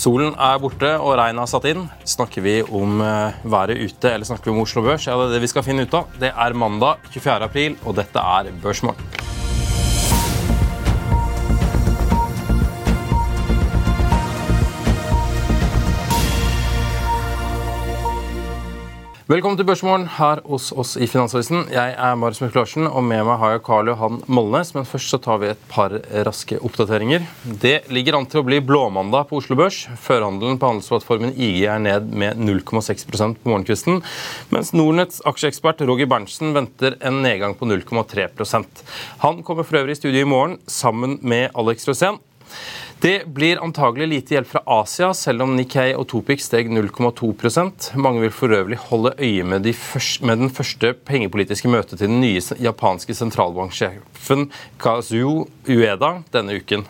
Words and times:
Solen 0.00 0.32
er 0.40 0.60
borte 0.62 0.94
og 0.96 1.18
regnet 1.20 1.42
har 1.42 1.48
satt 1.50 1.66
inn. 1.68 1.82
Snakker 2.08 2.44
vi 2.44 2.54
om 2.64 3.02
eh, 3.04 3.40
været 3.44 3.82
ute 3.82 4.14
eller 4.14 4.24
snakker 4.24 4.48
vi 4.48 4.54
om 4.54 4.62
Oslo 4.62 4.80
Børs? 4.86 5.04
Ja, 5.04 5.18
det 5.20 5.26
er 5.28 5.34
det 5.34 5.42
vi 5.44 5.50
skal 5.52 5.66
finne 5.66 5.84
ut 5.84 5.96
av. 5.98 6.08
Det 6.22 6.30
er 6.32 6.56
mandag 6.56 7.04
24. 7.10 7.36
april, 7.50 7.76
og 7.84 7.98
dette 8.00 8.22
er 8.38 8.48
Børsmorgen. 8.62 9.19
Velkommen 19.30 19.54
til 19.54 19.66
Børsmorgen 19.68 20.08
her 20.10 20.40
hos 20.50 20.72
oss 20.74 20.96
i 20.98 21.06
Finansavisen. 21.06 21.68
Jeg 21.70 21.92
er 21.94 22.16
Marius 22.18 22.40
Mørk 22.42 22.56
Larsen, 22.58 22.88
og 22.90 23.04
med 23.06 23.20
meg 23.28 23.36
har 23.38 23.52
jeg 23.52 23.60
Karl 23.62 23.86
Johan 23.92 24.16
Molnes. 24.26 24.72
Men 24.74 24.88
først 24.90 25.12
så 25.12 25.20
tar 25.22 25.38
vi 25.38 25.52
et 25.52 25.60
par 25.70 25.92
raske 26.26 26.56
oppdateringer. 26.58 27.28
Det 27.62 27.76
ligger 27.94 28.16
an 28.18 28.26
til 28.26 28.40
å 28.40 28.48
bli 28.48 28.58
blåmandag 28.58 29.28
på 29.28 29.38
Oslo 29.38 29.54
Børs. 29.60 29.84
Førhandelen 30.02 30.58
på 30.58 30.72
handelsplattformen 30.72 31.36
IG 31.38 31.60
er 31.62 31.78
ned 31.78 32.10
med 32.10 32.42
0,6% 32.42 33.38
på 33.38 33.52
morgenkvisten, 33.52 34.02
mens 34.50 34.74
Nordnetts 34.74 35.22
aksjeekspert 35.30 35.86
Roger 35.86 36.10
Berntsen 36.10 36.50
venter 36.56 36.98
en 36.98 37.22
nedgang 37.22 37.54
på 37.54 37.70
0,3% 37.70 38.82
Han 39.22 39.44
kommer 39.46 39.62
for 39.62 39.78
øvrig 39.84 39.94
i 39.94 40.00
studio 40.00 40.26
i 40.26 40.32
morgen 40.34 40.58
sammen 40.66 41.20
med 41.22 41.54
Alex 41.54 41.86
Rosén. 41.86 42.18
Det 43.00 43.22
blir 43.32 43.56
antagelig 43.64 44.08
lite 44.08 44.34
hjelp 44.34 44.48
fra 44.50 44.60
Asia, 44.66 45.06
selv 45.16 45.46
om 45.46 45.54
Nikkei 45.56 45.94
og 45.96 46.04
Topic 46.10 46.42
steg 46.44 46.68
0,2 46.68 47.30
Mange 47.96 48.20
vil 48.20 48.32
for 48.36 48.52
øvrig 48.52 48.76
holde 48.76 49.14
øye 49.16 49.44
med, 49.44 49.62
de 49.64 49.72
første, 49.72 50.26
med, 50.26 50.36
den 50.36 50.50
første 50.50 50.92
pengepolitiske 50.92 51.68
møtet 51.68 51.96
til 51.96 52.10
den 52.10 52.20
nye 52.20 52.42
japanske 52.60 53.14
sentralbanksjefen 53.16 54.50
Kazuo 54.76 55.46
Ueda 55.64 56.10
denne 56.32 56.58
uken. 56.60 56.84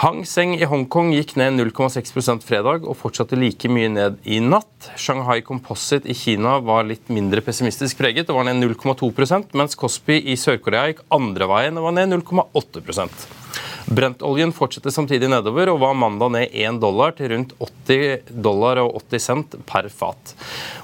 Hang 0.00 0.22
Seng 0.24 0.54
i 0.56 0.64
Hongkong 0.64 1.10
gikk 1.12 1.34
ned 1.36 1.58
0,6% 1.60 2.46
fredag 2.48 2.86
og 2.88 2.96
fortsatte 2.96 3.36
like 3.36 3.68
mye 3.68 3.90
ned 3.92 4.16
i 4.24 4.38
natt. 4.40 4.88
Shanghai 4.96 5.42
Composite 5.44 6.08
i 6.08 6.16
Kina 6.16 6.56
var 6.64 6.88
litt 6.88 7.12
mindre 7.12 7.44
pessimistisk 7.44 8.00
preget 8.00 8.32
og 8.32 8.40
var 8.40 8.48
ned 8.48 8.64
0,2% 8.64 9.52
mens 9.58 9.76
Kospi 9.76 10.22
i 10.24 10.38
Sør-Korea 10.40 10.86
gikk 10.88 11.04
andre 11.12 11.50
veien 11.52 11.76
og 11.76 11.90
var 11.90 11.98
ned 11.98 12.16
0,8 12.16 13.47
Brentoljen 13.88 14.52
fortsetter 14.52 14.92
samtidig 14.92 15.30
nedover 15.32 15.70
og 15.72 15.80
var 15.80 15.94
mandag 15.96 16.32
ned 16.34 16.52
1 16.52 16.80
dollar 16.82 17.14
til 17.16 17.32
rundt 17.32 17.54
80 17.56 18.32
dollar 18.44 18.82
og 18.82 18.98
80 19.00 19.24
cent 19.24 19.54
per 19.68 19.88
fat. 19.88 20.34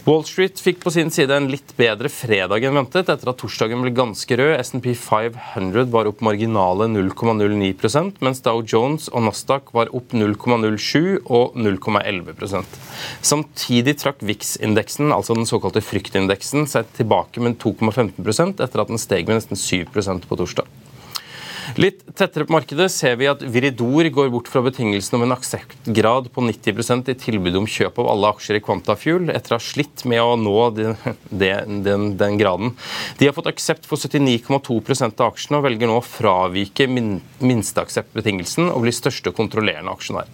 Wall 0.06 0.24
Street 0.28 0.60
fikk 0.60 0.80
på 0.84 0.92
sin 0.92 1.12
side 1.12 1.36
en 1.36 1.50
litt 1.52 1.74
bedre 1.76 2.08
fredag 2.12 2.64
enn 2.64 2.76
ventet, 2.76 3.08
etter 3.12 3.30
at 3.30 3.38
torsdagen 3.40 3.84
ble 3.84 3.92
ganske 3.96 4.38
rød. 4.40 4.54
SMP 4.64 4.90
500 4.96 5.90
var 5.92 6.08
opp 6.08 6.24
marginale 6.24 6.88
0,09% 6.92 8.22
mens 8.24 8.42
Dow 8.44 8.62
Jones 8.64 9.10
og 9.12 9.26
Nasdaq 9.28 9.74
var 9.76 9.92
opp 9.96 10.16
0,07 10.16 11.24
og 11.24 11.56
0,11% 11.60 12.78
Samtidig 13.24 13.96
trakk 14.00 14.24
VIX-indeksen, 14.24 15.12
altså 15.12 15.36
den 15.36 15.48
såkalte 15.48 15.84
fryktindeksen, 15.84 16.68
seg 16.70 16.88
tilbake 16.96 17.42
med 17.44 17.58
2,15% 17.62 18.64
etter 18.64 18.84
at 18.84 18.92
den 18.92 19.00
steg 19.00 19.28
med 19.28 19.40
nesten 19.40 19.60
7% 19.60 20.28
på 20.28 20.40
torsdag. 20.40 20.83
Litt 21.74 22.04
tettere 22.14 22.46
på 22.46 22.54
markedet 22.54 22.86
ser 22.94 23.16
vi 23.18 23.26
at 23.26 23.40
Viridor 23.50 24.06
går 24.14 24.28
bort 24.30 24.46
fra 24.46 24.60
betingelsen 24.62 25.16
om 25.18 25.24
en 25.24 25.34
akseptgrad 25.34 26.28
på 26.30 26.44
90% 26.46 27.10
i 27.10 27.16
tilbudet 27.18 27.58
om 27.58 27.66
kjøp 27.66 27.98
av 27.98 28.12
alle 28.12 28.30
aksjer 28.30 28.60
i 28.60 28.62
Quantafuel, 28.62 29.26
etter 29.34 29.56
å 29.56 29.58
ha 29.58 29.64
slitt 29.64 30.04
med 30.06 30.22
å 30.22 30.36
nå 30.38 30.54
den, 30.76 30.94
den, 31.42 32.06
den 32.20 32.38
graden. 32.38 32.76
De 33.18 33.26
har 33.26 33.34
fått 33.34 33.50
aksept 33.50 33.90
for 33.90 33.98
79,2% 33.98 35.18
av 35.18 35.32
aksjene 35.32 35.58
og 35.58 35.66
velger 35.66 35.90
nå 35.90 35.98
å 35.98 36.06
fravike 36.06 36.86
min, 36.86 37.16
minsteakseptbetingelsen 37.42 38.70
og 38.70 38.86
bli 38.86 38.94
største 38.94 39.34
kontrollerende 39.34 39.98
aksjonær. 39.98 40.30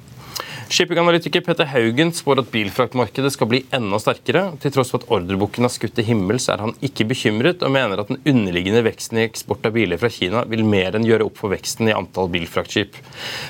Shipping-analytiker 0.70 1.40
Petter 1.42 1.66
Haugen 1.66 2.12
spår 2.14 2.44
at 2.44 2.50
bilfraktmarkedet 2.52 3.32
skal 3.34 3.48
bli 3.50 3.58
enda 3.74 3.98
sterkere. 3.98 4.52
Til 4.62 4.70
tross 4.70 4.92
for 4.92 5.02
at 5.02 5.08
ordreboken 5.16 5.66
har 5.66 5.72
skutt 5.74 5.96
til 5.96 6.06
himmels, 6.06 6.44
er 6.46 6.60
han 6.62 6.76
ikke 6.86 7.08
bekymret, 7.10 7.64
og 7.66 7.72
mener 7.74 7.98
at 7.98 8.12
den 8.12 8.20
underliggende 8.22 8.84
veksten 8.86 9.18
i 9.18 9.24
eksport 9.24 9.64
av 9.66 9.74
biler 9.74 9.98
fra 9.98 10.12
Kina 10.14 10.44
vil 10.46 10.62
mer 10.62 10.94
enn 10.94 11.08
gjøre 11.08 11.26
opp 11.26 11.40
for 11.40 11.50
veksten 11.50 11.90
i 11.90 11.96
antall 11.96 12.30
bilfraktskip. 12.30 13.00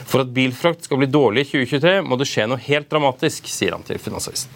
For 0.08 0.24
at 0.24 0.32
bilfrakt 0.32 0.88
skal 0.88 1.02
bli 1.02 1.10
dårlig 1.12 1.44
i 1.44 1.50
2023, 1.50 1.92
må 2.08 2.16
det 2.16 2.28
skje 2.30 2.46
noe 2.48 2.64
helt 2.70 2.88
dramatisk, 2.88 3.50
sier 3.52 3.76
han 3.76 3.84
til 3.84 4.00
Finansavisen. 4.00 4.48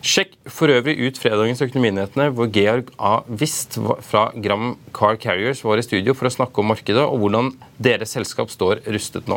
Sjekk 0.00 0.32
for 0.50 0.72
øvrig 0.72 0.94
ut 0.96 1.20
fredagens 1.20 1.60
Økonominyhetene, 1.62 2.30
hvor 2.32 2.48
Georg 2.56 2.88
A. 2.96 3.18
Wist 3.28 3.76
fra 4.08 4.30
Gram 4.32 4.78
Car 4.96 5.20
Carriers 5.20 5.60
var 5.60 5.76
i 5.76 5.84
studio 5.84 6.16
for 6.16 6.30
å 6.30 6.32
snakke 6.40 6.64
om 6.64 6.72
markedet 6.72 7.04
og 7.04 7.20
hvordan 7.20 7.52
deres 7.76 8.16
selskap 8.16 8.48
står 8.50 8.80
rustet 8.88 9.28
nå. 9.28 9.36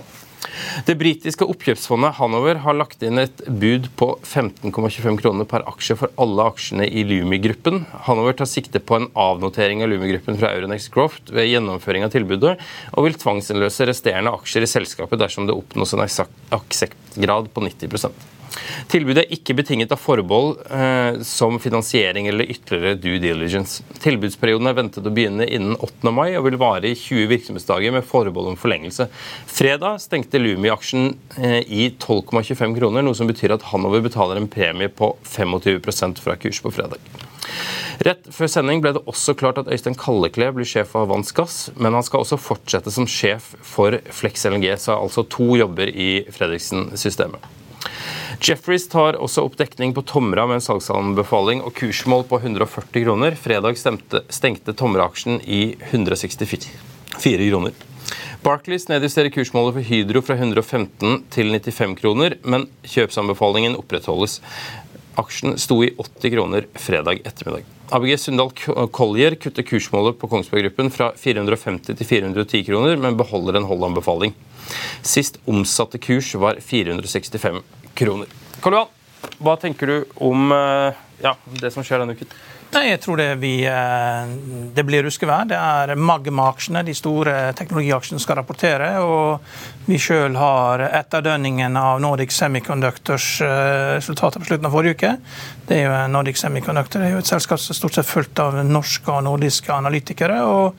Det 0.88 0.98
britiske 1.00 1.48
oppkjøpsfondet 1.48 2.18
Hanover 2.20 2.60
har 2.66 2.78
lagt 2.78 3.04
inn 3.06 3.22
et 3.22 3.44
bud 3.48 3.90
på 4.00 4.12
15,25 4.22 5.20
kroner 5.22 5.50
per 5.50 5.66
aksje 5.70 5.98
for 6.00 6.14
alle 6.22 6.48
aksjene 6.52 6.88
i 6.88 7.06
Lumi-gruppen. 7.08 7.84
Hanover 8.08 8.38
tar 8.38 8.50
sikte 8.50 8.82
på 8.84 9.00
en 9.00 9.10
avnotering 9.14 9.84
av 9.86 9.92
Lumi-gruppen 9.94 10.40
fra 10.42 10.54
Euronex 10.56 10.90
Croft 10.94 11.34
ved 11.36 11.50
gjennomføring 11.50 12.06
av 12.06 12.14
tilbudet, 12.16 12.56
og 12.94 13.08
vil 13.08 13.20
tvangsinnløse 13.22 13.90
resterende 13.90 14.36
aksjer 14.36 14.68
i 14.68 14.72
selskapet 14.76 15.22
dersom 15.22 15.50
det 15.50 15.58
oppnås 15.58 15.96
en 15.96 16.06
akseptgrad 16.06 17.52
på 17.54 17.68
90 17.70 18.35
Tilbudet 18.92 19.26
er 19.26 19.34
ikke 19.36 19.56
betinget 19.58 19.94
av 19.94 20.00
forbehold 20.02 20.62
eh, 20.70 21.20
som 21.26 21.58
finansiering 21.62 22.30
eller 22.30 22.50
ytterligere 22.52 23.00
due 23.02 23.20
diligence. 23.22 23.84
Tilbudsperioden 24.04 24.70
er 24.70 24.78
ventet 24.78 25.08
å 25.08 25.14
begynne 25.14 25.48
innen 25.48 25.76
8. 25.76 26.14
mai 26.16 26.38
og 26.38 26.48
vil 26.48 26.60
vare 26.62 26.92
i 26.92 26.98
20 26.98 27.30
virksomhetsdager 27.34 27.96
med 27.96 28.08
forbehold 28.08 28.54
om 28.54 28.60
forlengelse. 28.60 29.10
Fredag 29.52 30.02
stengte 30.06 30.42
Lumi-aksjen 30.42 31.14
eh, 31.40 31.62
i 31.66 31.90
12,25 31.92 32.78
kroner, 32.80 33.06
noe 33.06 33.18
som 33.18 33.30
betyr 33.30 33.58
at 33.58 33.70
Hanover 33.72 34.04
betaler 34.06 34.40
en 34.40 34.52
premie 34.52 34.92
på 34.92 35.16
25% 35.26 36.24
fra 36.24 36.38
kurs 36.40 36.62
på 36.64 36.74
fredag. 36.76 37.02
Rett 38.04 38.28
før 38.34 38.50
sending 38.52 38.82
ble 38.84 38.92
det 38.96 39.04
også 39.08 39.36
klart 39.40 39.60
at 39.62 39.70
Øystein 39.72 39.96
Kallekle 40.00 40.50
blir 40.56 40.68
sjef 40.68 40.92
for 40.92 41.06
Avans 41.06 41.32
Gass, 41.36 41.70
men 41.80 41.96
han 41.96 42.04
skal 42.04 42.26
også 42.26 42.40
fortsette 42.42 42.92
som 42.92 43.08
sjef 43.08 43.54
for 43.64 44.00
Flex 44.12 44.44
LNG, 44.50 44.68
så 44.82 44.98
altså 44.98 45.24
to 45.32 45.56
jobber 45.60 45.92
i 45.92 46.26
Fredriksen-systemet. 46.36 47.46
Jeffreys 48.44 48.88
tar 48.92 49.16
også 49.22 49.46
opp 49.46 49.56
dekning 49.60 49.94
på 49.96 50.04
Tomra 50.08 50.46
med 50.50 50.60
en 50.60 50.64
salgsanbefaling 50.64 51.62
og 51.64 51.76
kursmål 51.78 52.26
på 52.28 52.40
140 52.42 53.06
kroner. 53.06 53.36
Fredag 53.40 53.78
stemte, 53.80 54.24
stengte 54.34 54.76
Tomra-aksjen 54.76 55.40
i 55.46 55.76
164 55.92 56.66
kroner. 57.22 57.76
Barclays 58.46 58.90
nedjusterer 58.90 59.32
kursmålet 59.34 59.78
for 59.78 59.88
Hydro 59.88 60.22
fra 60.22 60.36
115 60.38 61.24
til 61.34 61.54
95 61.54 61.96
kroner, 62.02 62.36
men 62.44 62.68
kjøpsanbefalingen 62.86 63.78
opprettholdes. 63.80 64.42
Aksjen 65.18 65.56
sto 65.62 65.80
i 65.86 65.94
80 65.96 66.36
kroner 66.36 66.68
fredag 66.76 67.24
ettermiddag. 67.24 67.64
ABG 67.96 68.18
Sundal 68.20 68.52
Collier 68.92 69.38
kutter 69.40 69.64
kursmålet 69.66 70.20
på 70.20 70.28
Kongsberg 70.30 70.68
Gruppen 70.68 70.92
fra 70.92 71.12
450 71.18 71.96
til 71.96 72.10
410 72.10 72.66
kroner, 72.68 73.00
men 73.00 73.18
beholder 73.18 73.62
en 73.62 73.70
holdanbefaling. 73.70 74.36
Sist 75.06 75.40
omsatte 75.50 76.02
kurs 76.02 76.34
var 76.42 76.60
465 76.62 77.62
kroner. 77.96 78.32
Karl 78.64 78.80
Johan, 78.80 78.92
hva 79.40 79.56
tenker 79.62 79.92
du 79.92 80.20
om 80.24 80.52
eh, 80.52 81.06
ja, 81.24 81.36
det 81.62 81.74
som 81.74 81.86
skjer 81.86 82.04
denne 82.04 82.18
uken? 82.18 82.36
Nei, 82.76 82.90
jeg 82.90 83.00
tror 83.06 83.20
det, 83.22 83.28
vi, 83.40 83.54
eh, 83.70 84.32
det 84.76 84.84
blir 84.84 85.06
ruskevær. 85.06 85.46
Det 85.48 85.56
er 85.56 85.94
Magma-aksjene, 85.96 86.82
de 86.84 86.96
store 86.98 87.54
teknologiaksjene, 87.56 88.20
skal 88.20 88.40
rapportere. 88.42 88.90
Og 89.06 89.86
vi 89.88 90.00
sjøl 90.02 90.36
har 90.36 90.84
etterdønningen 90.90 91.78
av 91.80 92.02
Nordic 92.04 92.36
Semiconductors 92.36 93.30
eh, 93.46 93.96
resultater 93.96 94.44
på 94.44 94.50
slutten 94.50 94.68
av 94.68 94.76
forrige 94.76 95.00
uke. 95.00 95.14
Det 95.70 95.80
er 95.80 95.88
jo 95.88 96.02
Nordic 96.12 96.42
Semiconductor 96.42 97.06
er 97.06 97.16
jo 97.16 97.24
et 97.24 97.32
selskap 97.32 97.64
som 97.64 97.78
stort 97.78 97.96
sett 97.96 98.10
fullt 98.10 98.44
av 98.44 98.60
norske 98.68 99.14
og 99.14 99.24
nordiske 99.30 99.72
analytikere. 99.72 100.44
og 100.44 100.76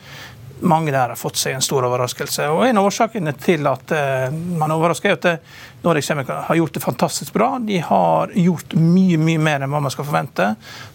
mange 0.61 0.93
der 0.93 1.12
har 1.12 1.19
fått 1.21 1.41
seg 1.41 1.56
en 1.56 1.65
stor 1.65 1.84
overraskelse. 1.89 2.49
Og 2.53 2.67
En 2.67 2.78
av 2.81 2.89
årsakene 2.89 3.33
til 3.41 3.67
at 3.69 3.93
man 4.33 4.72
overrasker, 4.72 5.13
er 5.13 5.19
at 5.19 5.41
Nordic 5.86 6.04
Semica 6.04 6.41
har 6.41 6.54
gjort 6.54 6.75
det 6.75 6.81
fantastisk 6.81 7.33
bra. 7.33 7.59
De 7.59 7.78
har 7.78 8.31
gjort 8.34 8.75
mye 8.75 9.19
mye 9.22 9.39
mer 9.39 9.63
enn 9.63 9.71
hva 9.71 9.78
man 9.84 9.92
skal 9.95 10.07
forvente 10.09 10.48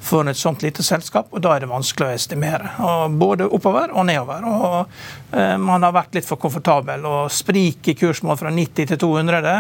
for 0.03 0.27
et 0.27 0.39
sånt 0.39 0.65
lite 0.65 0.83
selskap, 0.83 1.29
og 1.31 1.39
da 1.45 1.53
er 1.55 1.63
det 1.63 1.71
vanskelig 1.71 2.09
å 2.09 2.17
estimere. 2.17 2.73
Og 2.83 3.15
både 3.21 3.47
oppover 3.47 3.93
og 3.95 4.07
nedover. 4.09 4.43
Og 4.49 5.37
eh, 5.37 5.55
Man 5.61 5.85
har 5.85 5.95
vært 5.95 6.17
litt 6.17 6.27
for 6.27 6.41
komfortabel 6.41 7.07
og 7.07 7.31
sprik 7.31 7.87
i 7.87 7.95
kursmål 7.95 8.39
fra 8.41 8.51
90 8.51 8.91
til 8.91 8.99
200. 8.99 9.55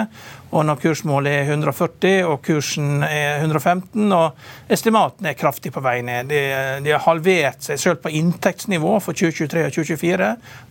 Og 0.51 0.65
når 0.67 0.81
kursmålet 0.83 1.31
er 1.31 1.53
140 1.53 2.25
og 2.27 2.41
kursen 2.43 3.05
er 3.07 3.39
115, 3.39 4.11
og 4.11 4.71
estimatene 4.71 5.31
er 5.31 5.39
kraftig 5.39 5.71
på 5.71 5.83
vei 5.85 6.01
ned. 6.03 6.27
De, 6.27 6.41
de 6.83 6.91
har 6.91 7.05
halvert 7.05 7.63
seg 7.63 7.79
selv 7.79 8.03
på 8.03 8.11
inntektsnivå 8.19 8.97
for 8.99 9.15
2023 9.15 9.63
og 9.69 9.75
2024 9.79 9.90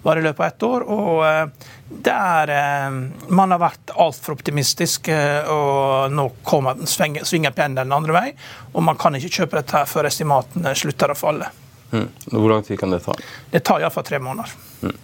bare 0.02 0.20
i 0.20 0.22
løpet 0.22 0.40
av 0.40 0.46
ett 0.46 0.62
år. 0.62 0.87
og 0.88 1.26
eh, 1.26 1.69
der 1.90 2.49
eh, 2.55 2.90
man 3.28 3.50
har 3.50 3.58
vært 3.58 3.90
altfor 3.99 4.37
optimistisk, 4.38 5.08
eh, 5.08 5.49
og 5.50 6.12
nå 6.14 6.28
kommer, 6.46 6.78
svinger, 6.87 7.25
svinger 7.26 7.50
pendelen 7.50 7.93
andre 7.93 8.14
vei. 8.14 8.28
Og 8.72 8.84
man 8.87 8.99
kan 9.00 9.17
ikke 9.19 9.43
kjøpe 9.43 9.58
dette 9.58 9.84
før 9.90 10.06
estimatene 10.11 10.75
slutter 10.78 11.11
å 11.11 11.19
falle. 11.19 11.50
Mm. 11.90 12.06
Hvor 12.31 12.50
lang 12.52 12.62
tid 12.62 12.78
kan 12.78 12.94
det 12.94 13.02
ta? 13.05 13.17
Det 13.50 13.64
tar 13.67 13.82
iallfall 13.82 14.06
tre 14.06 14.20
måneder. 14.22 14.55
Mm. 14.82 14.94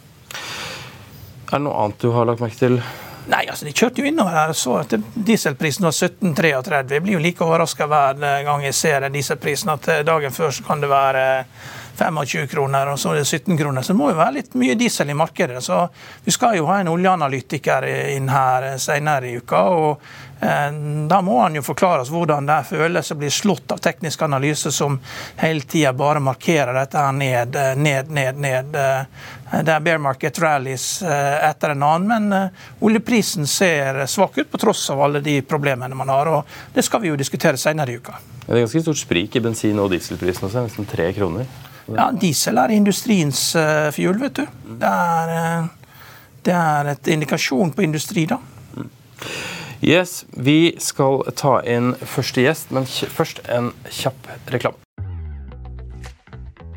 Er 1.46 1.58
det 1.58 1.64
noe 1.66 1.82
annet 1.82 2.00
du 2.02 2.12
har 2.14 2.26
lagt 2.28 2.42
merke 2.42 2.58
til 2.58 2.80
Nei, 3.26 3.42
altså 3.50 3.66
De 3.66 3.72
kjørte 3.74 4.02
jo 4.02 4.06
innover 4.06 4.36
her 4.36 4.52
og 4.52 4.58
så 4.58 4.76
at 4.84 4.92
dieselprisen 5.26 5.82
var 5.82 5.94
17,33. 5.96 6.94
Jeg 6.94 7.02
blir 7.02 7.16
jo 7.16 7.22
like 7.24 7.42
overraska 7.42 7.88
hver 7.90 8.20
gang 8.46 8.62
jeg 8.62 8.76
ser 8.78 9.08
dieselprisen 9.10 9.72
at 9.74 9.88
eh, 9.90 10.04
dagen 10.06 10.34
før 10.34 10.54
så 10.54 10.66
kan 10.66 10.82
det 10.82 10.92
være 10.92 11.24
25 11.96 12.46
kroner, 12.46 12.92
og 12.92 13.00
så 13.00 13.12
er 13.12 13.22
det 13.22 13.24
17 13.24 13.58
kroner. 13.58 13.82
Så 13.82 13.92
det 13.92 13.98
må 13.98 14.10
jo 14.10 14.18
være 14.18 14.38
litt 14.38 14.54
mye 14.58 14.76
diesel 14.78 15.10
i 15.10 15.16
markedet. 15.16 15.62
Så 15.64 15.80
vi 16.24 16.34
skal 16.34 16.58
jo 16.58 16.68
ha 16.70 16.80
en 16.80 16.92
oljeanalytiker 16.92 17.88
inn 18.16 18.28
her 18.28 18.76
senere 18.82 19.30
i 19.30 19.36
uka. 19.40 19.62
og 19.62 20.02
eh, 20.40 20.72
da 21.08 21.20
må 21.24 21.40
han 21.40 21.56
jo 21.56 21.62
forklare 21.64 22.04
oss 22.04 22.12
hvordan 22.12 22.46
det 22.46 22.58
føles 22.68 23.12
å 23.12 23.18
bli 23.18 23.30
slått 23.30 23.72
av 23.72 23.80
teknisk 23.82 24.22
analyse 24.22 24.72
som 24.72 24.98
hele 25.40 25.64
tida 25.64 25.92
bare 25.96 26.20
markerer 26.20 26.74
dette 26.76 27.00
her 27.00 27.16
ned, 27.16 27.56
eh, 27.56 27.74
ned, 27.76 28.10
ned, 28.10 28.40
ned. 28.44 28.76
Eh, 28.76 29.62
det 29.62 29.72
er 29.72 29.80
bear 29.80 29.98
market 30.02 30.38
rallies 30.42 31.02
etter 31.06 31.70
en 31.70 31.82
annen, 31.86 32.08
men 32.26 32.50
oljeprisen 32.82 33.46
ser 33.46 34.00
svak 34.10 34.40
ut 34.40 34.50
på 34.50 34.58
tross 34.58 34.88
av 34.90 35.04
alle 35.06 35.20
de 35.22 35.36
problemene 35.46 35.94
man 35.94 36.10
har. 36.10 36.26
og 36.26 36.74
Det 36.74 36.82
skal 36.82 37.00
vi 37.00 37.12
jo 37.12 37.16
diskutere 37.16 37.56
senere 37.56 37.94
i 37.94 38.00
uka. 38.02 38.18
Det 38.46 38.54
er 38.54 38.64
ganske 38.64 38.82
stort 38.82 38.98
sprik 38.98 39.36
i 39.36 39.40
bensin- 39.40 39.78
og 39.78 39.90
dieselprisen 39.90 40.46
også, 40.46 40.66
nesten 40.66 40.86
tre 40.86 41.08
kroner. 41.14 41.46
Ja, 41.94 42.10
Diesel 42.12 42.58
er 42.58 42.74
industriens 42.74 43.40
uh, 43.58 43.90
fuel, 43.94 44.18
vet 44.20 44.40
du. 44.40 44.46
Det 44.80 44.90
er, 44.90 45.34
uh, 45.62 46.00
det 46.46 46.54
er 46.54 46.90
et 46.94 47.12
indikasjon 47.14 47.70
på 47.76 47.86
industri, 47.86 48.26
da. 48.30 48.40
Yes, 49.84 50.24
Vi 50.32 50.74
skal 50.82 51.22
ta 51.36 51.60
inn 51.68 51.92
første 52.00 52.42
gjest, 52.42 52.72
men 52.74 52.88
først 52.88 53.44
en 53.52 53.70
kjapp 53.92 54.32
reklame. 54.50 54.85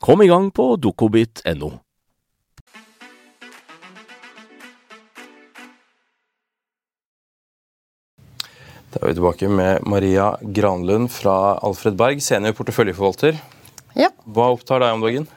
Kom 0.00 0.22
i 0.22 0.26
gang 0.28 0.46
på 0.50 0.64
dokobit.no. 0.80 1.68
Da 8.90 9.02
er 9.02 9.10
vi 9.10 9.16
tilbake 9.18 9.50
med 9.52 9.84
Maria 9.84 10.30
Granlund 10.40 11.10
fra 11.12 11.34
Alfred 11.60 11.98
Berg, 12.00 12.22
senior 12.24 12.56
porteføljeforvalter. 12.56 13.36
Ja. 14.00 14.08
Hva 14.24 14.48
opptar 14.54 14.80
deg 14.80 14.96
om 14.96 15.04
dagen? 15.04 15.28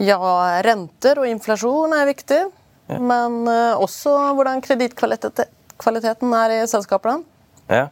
Ja, 0.00 0.16
renter 0.64 1.20
og 1.20 1.28
inflasjon 1.28 1.92
er 1.92 2.08
viktig. 2.08 2.40
Ja. 2.88 3.02
Men 3.04 3.36
uh, 3.52 3.76
også 3.84 4.16
hvordan 4.32 4.64
kredittkvaliteten 4.64 6.34
er 6.40 6.56
i 6.56 6.58
selskapene. 6.72 7.20
Ja. 7.68 7.84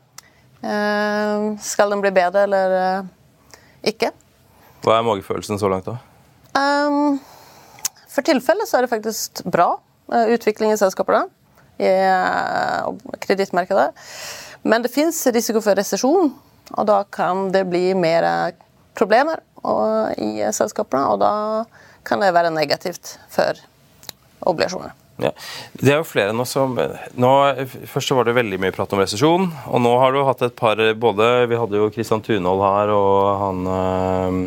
Uh, 0.65 1.53
skal 1.61 1.93
den 1.93 2.01
bli 2.01 2.17
bedre 2.17 2.49
eller 2.49 2.81
uh, 2.81 3.61
ikke? 3.85 4.15
Hva 4.85 4.97
er 4.97 5.05
magefølelsen 5.06 5.61
så 5.61 5.69
langt, 5.71 5.88
da? 5.88 5.99
Um, 6.56 7.19
for 8.11 8.27
tilfellet 8.27 8.69
så 8.69 8.79
er 8.79 8.87
det 8.87 8.93
faktisk 8.93 9.43
bra 9.44 9.75
uh, 9.77 10.27
utvikling 10.32 10.73
i 10.73 10.79
selskapene. 10.81 11.27
I 11.81 11.91
uh, 11.91 12.91
kredittmarkedet. 13.23 13.91
Men 14.62 14.85
det 14.85 14.93
fins 14.93 15.21
risiko 15.32 15.62
for 15.65 15.79
resesjon, 15.79 16.32
og 16.77 16.88
da 16.88 17.03
kan 17.12 17.49
det 17.55 17.65
bli 17.71 17.93
mer 17.97 18.27
problemer 18.99 19.41
og, 19.65 20.17
i 20.21 20.44
selskapene. 20.53 21.06
Og 21.12 21.21
da 21.23 21.32
kan 22.06 22.21
det 22.21 22.35
være 22.37 22.53
negativt 22.53 23.17
for 23.32 23.61
obligasjoner. 24.49 24.97
Ja. 25.21 25.32
Det 25.77 25.93
er 25.93 25.99
jo 26.00 26.06
flere 26.09 26.32
nå 26.32 26.47
som 26.49 26.79
nå, 26.79 27.31
Først 27.91 28.09
så 28.09 28.17
var 28.17 28.25
det 28.25 28.38
veldig 28.38 28.56
mye 28.62 28.73
prat 28.73 28.93
om 28.97 29.03
resesjon. 29.03 29.50
Og 29.69 29.82
nå 29.85 29.93
har 30.00 30.15
du 30.15 30.23
hatt 30.25 30.44
et 30.47 30.56
par 30.56 30.81
både 30.97 31.29
Vi 31.50 31.59
hadde 31.61 31.81
jo 31.81 31.91
Kristian 31.93 32.25
Tunhold 32.25 32.65
her, 32.65 32.93
og 32.94 33.43
han 33.44 33.71
øh, 33.75 34.38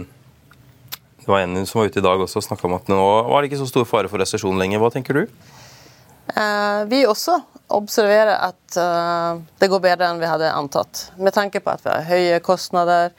det 1.24 1.32
var 1.32 1.40
en 1.40 1.66
som 1.66 1.80
var 1.80 1.88
ute 1.88 2.02
i 2.02 2.04
dag 2.04 2.22
også 2.22 2.42
og 2.42 2.48
snakka 2.50 2.68
om 2.68 2.74
at 2.76 2.90
nå 2.92 3.02
var 3.30 3.42
det 3.42 3.52
ikke 3.52 3.62
så 3.62 3.70
stor 3.70 3.86
fare 3.88 4.10
for 4.12 4.20
resesjon 4.20 4.60
lenger. 4.60 4.82
Hva 4.84 4.90
tenker 4.92 5.22
du? 5.22 5.28
Uh, 6.34 6.84
vi 6.92 7.04
også 7.08 7.38
observerer 7.74 8.36
at 8.36 8.78
uh, 8.80 9.40
det 9.60 9.70
går 9.72 9.82
bedre 9.84 10.10
enn 10.10 10.22
vi 10.22 10.30
hadde 10.30 10.52
antatt. 10.52 11.08
Med 11.20 11.36
tanke 11.36 11.62
på 11.64 11.72
at 11.74 11.84
vi 11.84 11.92
har 11.92 12.08
høye 12.08 12.42
kostnader 12.44 13.12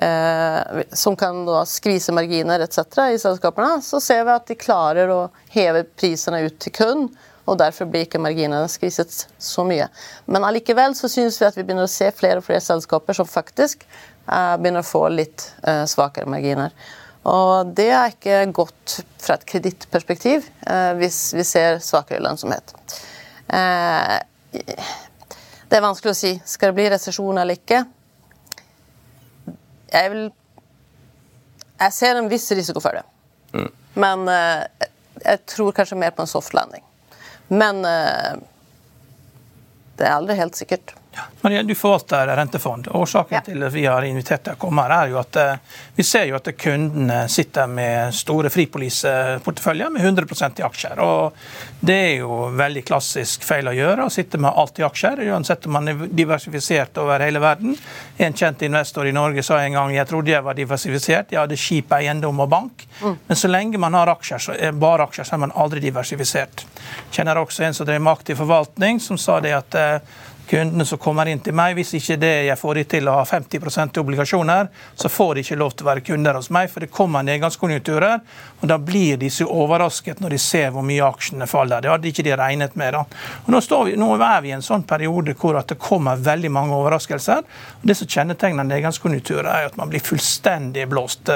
uh, 0.00 0.82
som 0.96 1.16
kan 1.18 1.42
da 1.48 1.64
skvise 1.68 2.14
marginer 2.14 2.64
etc. 2.64 2.84
i 3.12 3.20
selskapene, 3.20 3.80
så 3.84 4.00
ser 4.00 4.24
vi 4.28 4.36
at 4.36 4.48
de 4.48 4.58
klarer 4.60 5.12
å 5.12 5.26
heve 5.52 5.84
prisene 5.96 6.44
ut 6.46 6.56
til 6.62 6.76
kund. 6.76 7.12
Og 7.50 7.56
derfor 7.58 7.88
blir 7.90 8.04
ikke 8.06 8.20
marginene 8.22 8.68
skviset 8.70 9.24
så 9.42 9.64
mye. 9.66 9.88
Men 10.30 10.44
allikevel 10.46 10.94
så 10.94 11.10
syns 11.10 11.40
vi 11.40 11.48
at 11.48 11.56
vi 11.58 11.64
begynner 11.66 11.88
å 11.88 11.90
se 11.90 12.12
flere 12.14 12.38
og 12.38 12.46
flere 12.46 12.62
selskaper 12.62 13.18
som 13.18 13.26
faktisk 13.26 13.82
begynner 14.22 14.84
å 14.84 14.86
få 14.86 15.08
litt 15.10 15.48
svakere 15.90 16.30
marginer. 16.30 16.70
Og 17.28 17.66
det 17.76 17.90
er 17.94 18.10
ikke 18.10 18.52
godt 18.54 19.00
fra 19.22 19.34
et 19.38 19.46
kredittperspektiv 19.46 20.46
eh, 20.66 20.92
hvis 20.98 21.34
vi 21.36 21.44
ser 21.46 21.78
svakere 21.84 22.22
lønnsomhet. 22.24 22.74
Eh, 23.46 24.18
det 24.52 25.78
er 25.78 25.84
vanskelig 25.84 26.12
å 26.12 26.18
si. 26.18 26.32
Skal 26.44 26.68
det 26.72 26.78
bli 26.80 26.90
resesjon 26.90 27.38
eller 27.38 27.54
ikke? 27.60 27.84
Jeg 29.92 30.10
vil 30.14 30.30
Jeg 31.82 31.92
ser 31.92 32.16
en 32.16 32.30
viss 32.30 32.52
risiko 32.54 32.80
for 32.82 32.92
det. 32.94 33.02
Mm. 33.54 33.70
Men 34.02 34.18
eh, 34.30 34.62
jeg 35.22 35.38
tror 35.46 35.72
kanskje 35.76 35.98
mer 35.98 36.10
på 36.16 36.22
en 36.24 36.30
soft 36.30 36.54
landing. 36.54 36.82
Men 37.52 37.82
det 37.84 37.90
er 40.06 40.14
aldri 40.14 40.34
helt 40.38 40.56
sikkert. 40.56 40.94
Maria, 41.40 41.62
du 41.62 41.74
forvalter 41.74 42.26
rentefond. 42.26 42.88
Årsaken 42.90 43.36
ja. 43.36 43.40
til 43.44 43.62
at 43.66 43.72
vi 43.74 43.84
har 43.86 44.04
invitert 44.06 44.44
deg 44.46 44.56
å 44.56 44.60
komme 44.62 44.84
her, 44.86 44.92
er 44.94 45.10
jo 45.12 45.18
at 45.20 45.38
eh, 45.40 45.80
vi 45.96 46.04
ser 46.06 46.28
jo 46.30 46.38
at 46.38 46.48
kundene 46.56 47.24
sitter 47.28 47.68
med 47.68 48.14
store 48.16 48.50
fripoliseporteføljer 48.52 49.92
med 49.92 50.06
100% 50.06 50.62
i 50.62 50.64
aksjer. 50.66 51.02
og 51.02 51.36
Det 51.80 51.98
er 52.06 52.14
jo 52.22 52.46
veldig 52.56 52.84
klassisk 52.86 53.44
feil 53.44 53.68
å 53.68 53.74
gjøre, 53.76 54.06
å 54.06 54.14
sitte 54.14 54.40
med 54.40 54.54
alt 54.54 54.80
i 54.80 54.86
aksjer, 54.86 55.24
uansett 55.32 55.66
om 55.66 55.76
man 55.76 55.92
er 55.92 56.06
diversifisert 56.08 57.02
over 57.02 57.26
hele 57.26 57.42
verden. 57.42 57.76
En 58.16 58.38
kjent 58.38 58.62
investor 58.62 59.10
i 59.10 59.14
Norge 59.16 59.44
sa 59.44 59.60
en 59.60 59.78
gang 59.78 59.94
jeg 59.96 60.08
trodde 60.08 60.32
jeg 60.32 60.46
var 60.46 60.56
diversifisert, 60.58 61.34
jeg 61.34 61.42
hadde 61.42 61.60
skip, 61.60 61.92
eiendom 61.98 62.40
og 62.46 62.52
bank. 62.54 62.86
Mm. 63.02 63.18
Men 63.26 63.42
så 63.42 63.50
lenge 63.50 63.82
man 63.82 63.98
har 63.98 64.14
aksjer, 64.14 64.46
så 64.46 64.56
er 64.56 64.72
bare 64.78 65.10
aksjer, 65.10 65.28
så 65.28 65.36
er 65.36 65.44
man 65.44 65.56
aldri 65.58 65.82
diversifisert. 65.82 66.66
Kjenner 67.12 67.42
også 67.42 67.66
en 67.66 67.76
som 67.76 67.88
drev 67.88 68.00
med 68.00 68.14
aktiv 68.14 68.38
forvaltning, 68.38 69.02
som 69.02 69.18
sa 69.20 69.42
det 69.42 69.56
at 69.58 69.76
eh, 69.76 70.20
kundene 70.52 70.84
som 70.88 71.00
kommer 71.00 71.30
inn 71.32 71.40
til 71.40 71.56
meg. 71.56 71.74
Hvis 71.78 71.94
ikke 71.96 72.18
det 72.20 72.32
jeg 72.46 72.58
får 72.60 72.78
de 72.78 72.84
til 72.94 73.08
å 73.08 73.16
ha 73.18 73.24
50 73.28 73.96
i 73.96 74.02
obligasjoner, 74.02 74.68
så 74.94 75.08
får 75.08 75.34
de 75.34 75.44
ikke 75.46 75.58
lov 75.60 75.72
til 75.72 75.86
å 75.86 75.90
være 75.90 76.04
kunder 76.06 76.36
hos 76.36 76.50
meg, 76.52 76.68
for 76.72 76.84
det 76.84 76.92
kommer 76.92 77.24
nedgangskonjunkturer. 77.26 78.20
Og 78.60 78.68
da 78.68 78.78
blir 78.78 79.16
de 79.20 79.30
så 79.32 79.48
overrasket 79.48 80.20
når 80.20 80.36
de 80.36 80.42
ser 80.42 80.70
hvor 80.74 80.84
mye 80.86 81.08
aksjene 81.08 81.48
faller. 81.50 81.82
Det 81.82 81.92
hadde 81.92 82.12
ikke 82.12 82.26
de 82.28 82.36
regnet 82.38 82.76
med. 82.76 82.98
da. 82.98 83.04
Og 83.46 83.50
nå, 83.54 83.62
vi, 83.88 83.96
nå 83.98 84.12
er 84.18 84.44
vi 84.44 84.52
i 84.52 84.56
en 84.58 84.64
sånn 84.64 84.86
periode 84.88 85.36
hvor 85.40 85.56
det 85.58 85.80
kommer 85.80 86.20
veldig 86.20 86.52
mange 86.52 86.76
overraskelser. 86.76 87.44
Og 87.80 87.88
det 87.88 87.96
som 87.98 88.10
kjennetegner 88.10 88.68
nedgangskonjunkturer, 88.68 89.48
er 89.52 89.70
at 89.70 89.80
man 89.80 89.92
blir 89.92 90.04
fullstendig 90.04 90.88
blåst 90.92 91.32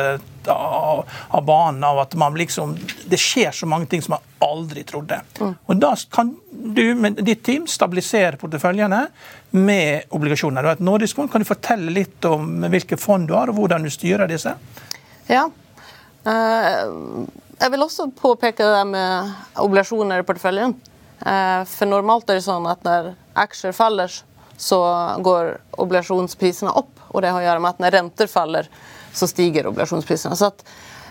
eh, 0.47 0.55
av, 0.55 1.05
av 1.29 1.45
banen 1.45 1.85
av 1.85 2.01
at 2.05 2.15
man 2.19 2.37
liksom 2.39 2.77
Det 3.07 3.19
skjer 3.21 3.53
så 3.55 3.67
mange 3.67 3.87
ting 3.91 4.03
som 4.03 4.17
man 4.17 4.25
aldri 4.47 4.85
trodde. 4.85 5.21
Mm. 5.41 5.55
Og 5.67 5.81
da 5.81 5.93
kan 6.13 6.35
du 6.51 6.95
med 6.95 7.23
ditt 7.25 7.45
team 7.47 7.67
stabilisere 7.71 8.37
porteføljene 8.41 9.07
med 9.57 10.11
obligasjoner. 10.15 10.63
Du 10.63 10.69
har 10.69 10.79
et 10.79 10.85
nordisk 10.85 11.17
fond. 11.17 11.33
Kan 11.33 11.45
du 11.45 11.49
fortelle 11.49 11.93
litt 11.93 12.25
om 12.29 12.67
hvilke 12.71 12.99
fond 13.01 13.29
du 13.29 13.35
har, 13.37 13.51
og 13.51 13.61
hvordan 13.61 13.87
du 13.87 13.91
styrer 13.93 14.29
disse? 14.31 14.53
Ja. 15.31 15.47
Uh, 16.27 17.25
jeg 17.57 17.73
vil 17.73 17.85
også 17.87 18.11
påpeke 18.19 18.67
det 18.67 18.85
med 18.91 19.33
obligasjoner 19.63 20.21
i 20.21 20.27
porteføljen. 20.29 20.77
Uh, 21.23 21.63
for 21.71 21.89
normalt 21.89 22.29
er 22.29 22.41
det 22.41 22.47
sånn 22.47 22.67
at 22.69 22.85
når 22.87 23.15
aksjer 23.47 23.77
faller, 23.77 24.13
så 24.57 24.81
går 25.25 25.57
obligasjonsprisene 25.81 26.73
opp. 26.77 26.93
Og 27.13 27.23
det 27.23 27.33
har 27.33 27.41
å 27.41 27.47
gjøre 27.47 27.63
med 27.63 27.77
at 27.77 27.83
når 27.85 27.97
renter 27.97 28.31
faller, 28.31 28.69
så 29.17 29.29
stiger 29.31 29.69
obligasjonsprisene. 29.71 30.37
Så 30.37 30.53
at 30.53 30.65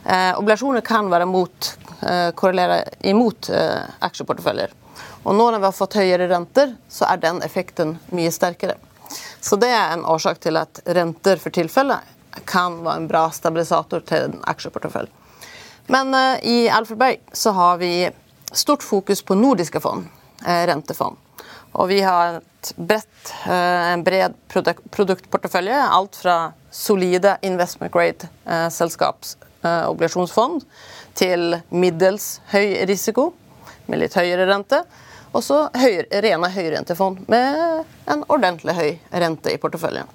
eh, 0.05 0.31
obligasjoner 0.37 0.85
kan 0.85 1.09
være 1.11 1.27
mot, 1.29 1.71
eh, 2.01 2.31
korrelere 2.37 2.83
imot 3.09 3.49
eh, 3.49 3.85
aksjeporteføljer. 4.05 4.73
Og 5.25 5.33
nå 5.33 5.49
når 5.49 5.61
vi 5.61 5.69
har 5.69 5.75
fått 5.75 5.97
høyere 5.97 6.29
renter, 6.29 6.75
så 6.89 7.07
er 7.09 7.23
den 7.23 7.41
effekten 7.45 7.97
mye 8.13 8.33
sterkere. 8.33 8.77
Så 9.41 9.57
det 9.61 9.71
er 9.73 9.93
en 9.93 10.05
årsak 10.05 10.39
til 10.43 10.57
at 10.57 10.81
renter 10.85 11.41
for 11.41 11.53
tilfellet 11.53 12.13
kan 12.45 12.81
være 12.83 13.01
en 13.01 13.07
bra 13.09 13.27
stabilisator 13.33 14.03
til 14.05 14.29
en 14.29 14.41
aksjeportefølje. 14.49 15.13
Men 15.87 16.13
eh, 16.13 16.45
i 16.45 16.57
Alfredberg 16.69 17.21
så 17.33 17.51
har 17.51 17.77
vi 17.77 18.09
stort 18.51 18.83
fokus 18.83 19.21
på 19.21 19.35
nordiske 19.35 19.79
fond, 19.79 20.07
eh, 20.45 20.65
rentefond. 20.67 21.17
Og 21.75 21.89
vi 21.91 22.01
har 22.01 22.39
bredt, 22.75 23.33
eh, 23.45 23.91
en 23.93 24.03
bred 24.03 24.33
produktportefølje. 24.49 25.81
Alt 25.89 26.15
fra 26.15 26.37
solide 26.75 27.37
investment 27.41 27.93
grade-selskapsobligasjonsfond 27.93 30.61
eh, 30.61 30.67
til 31.15 31.61
middels 31.71 32.41
høy 32.51 32.85
risiko 32.89 33.33
med 33.87 33.99
litt 34.01 34.13
høyere 34.17 34.45
rente. 34.49 34.83
Og 35.35 35.43
så 35.43 35.69
høy, 35.75 36.05
rene 36.23 36.49
høyrentefond 36.51 37.17
med 37.31 37.83
en 38.11 38.23
ordentlig 38.27 38.73
høy 38.75 38.99
rente 39.23 39.49
i 39.53 39.57
porteføljen. 39.61 40.07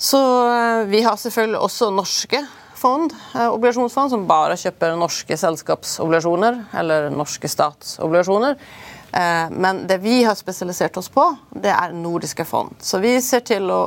Så 0.00 0.48
eh, 0.48 0.84
vi 0.88 1.02
har 1.04 1.16
selvfølgelig 1.20 1.60
også 1.60 1.90
norske 1.92 2.46
fond, 2.82 3.12
obligasjonsfond 3.38 4.10
som 4.10 4.26
bare 4.26 4.56
kjøper 4.58 4.96
norske 4.98 5.36
selskapsobligasjoner 5.38 6.64
eller 6.80 7.10
norske 7.14 7.46
statsobligasjoner. 7.52 8.56
Eh, 9.12 9.50
men 9.50 9.86
det 9.86 9.98
vi 10.02 10.22
har 10.24 10.34
spesialisert 10.34 10.96
oss 10.96 11.10
på, 11.12 11.24
det 11.52 11.70
er 11.70 11.92
nordiske 11.92 12.44
fond. 12.48 12.74
Så 12.80 12.98
vi 13.02 13.18
ser 13.22 13.44
til 13.46 13.70
å 13.70 13.82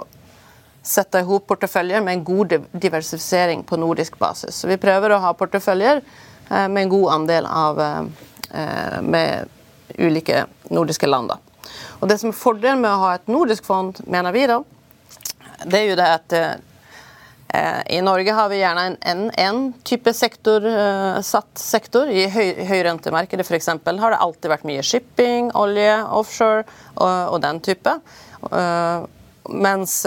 sette 0.86 1.22
i 1.22 1.25
hop 1.25 1.48
porteføljer 1.50 2.04
med 2.06 2.20
en 2.20 2.24
god 2.25 2.54
diversifisering 2.72 3.63
på 3.65 3.80
nordisk 3.82 4.20
basis. 4.22 4.56
Så 4.56 4.70
vi 4.70 4.80
prøver 4.82 5.15
å 5.15 5.22
ha 5.24 5.34
porteføljer 5.38 6.01
eh, 6.01 6.68
med 6.68 6.84
en 6.84 6.94
god 6.94 7.13
andel 7.18 7.50
av 7.50 7.82
eh, 7.82 9.01
med 9.01 9.50
ulike 9.98 10.46
nordiske 10.70 11.10
land. 11.10 11.34
Og 12.00 12.08
det 12.10 12.20
som 12.22 12.32
er 12.32 12.38
Fordelen 12.38 12.84
med 12.84 12.92
å 12.92 13.01
ha 13.08 13.15
et 13.18 13.27
nordisk 13.32 13.65
fond, 13.65 13.98
mener 14.06 14.36
vi, 14.36 14.46
da, 14.50 14.62
det 15.65 15.82
er 15.82 15.92
jo 15.92 16.00
det 16.00 16.13
at 16.20 16.39
Eh, 17.56 17.98
I 17.98 18.01
Norge 18.01 18.34
har 18.36 18.50
vi 18.50 18.58
gjerne 18.60 18.98
en, 19.00 19.27
en, 19.38 19.60
type 19.86 20.12
sektor, 20.13 20.65
satt 21.24 21.62
sektor. 21.62 22.10
I 22.10 22.25
høy, 22.34 22.65
høyrentemarkedet 22.68 23.46
f.eks. 23.46 23.70
har 23.86 24.15
det 24.15 24.20
alltid 24.25 24.51
vært 24.51 24.65
mye 24.68 24.84
shipping, 24.84 25.51
olje, 25.56 25.94
offshore 26.18 26.65
og, 26.96 27.36
og 27.36 27.39
den 27.46 27.62
type. 27.63 27.94
Uh, 28.50 29.06
mens 29.46 30.01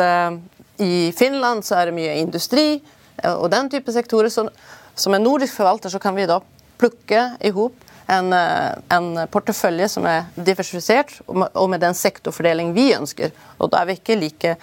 i 0.78 1.12
Finland 1.16 1.66
så 1.66 1.78
er 1.78 1.88
det 1.88 1.96
mye 1.96 2.14
industri 2.20 2.78
og 3.26 3.48
den 3.50 3.70
type 3.70 3.92
sektorer. 3.92 4.30
Så, 4.30 4.46
som 4.94 5.14
en 5.14 5.24
nordisk 5.24 5.56
forvalter 5.58 5.90
så 5.90 5.98
kan 6.02 6.14
vi 6.14 6.26
da 6.30 6.38
plukke 6.78 7.24
i 7.42 7.50
hop 7.54 7.84
en, 8.08 8.32
en, 8.32 9.08
portefølje 9.28 9.88
som 9.92 10.06
er 10.08 10.28
diversifisert, 10.34 11.18
og 11.26 11.66
med, 11.68 11.80
den 11.82 11.96
sektorfordeling 11.98 12.70
vi 12.76 12.92
ønsker. 12.96 13.34
Og 13.58 13.72
da 13.72 13.82
er 13.82 13.90
vi 13.90 13.98
ikke 13.98 14.16
like 14.16 14.54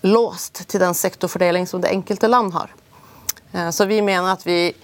låst 0.00 0.68
til 0.68 0.80
den 0.80 0.94
sektorfordeling 0.94 1.66
som 1.66 1.80
det 1.80 1.92
enkelte 1.94 2.28
land 2.28 2.52
har. 2.52 2.74
Eh, 3.52 3.70
så 3.70 3.84
vi 3.84 4.02
mener 4.02 4.32
at 4.32 4.46
vi 4.46 4.74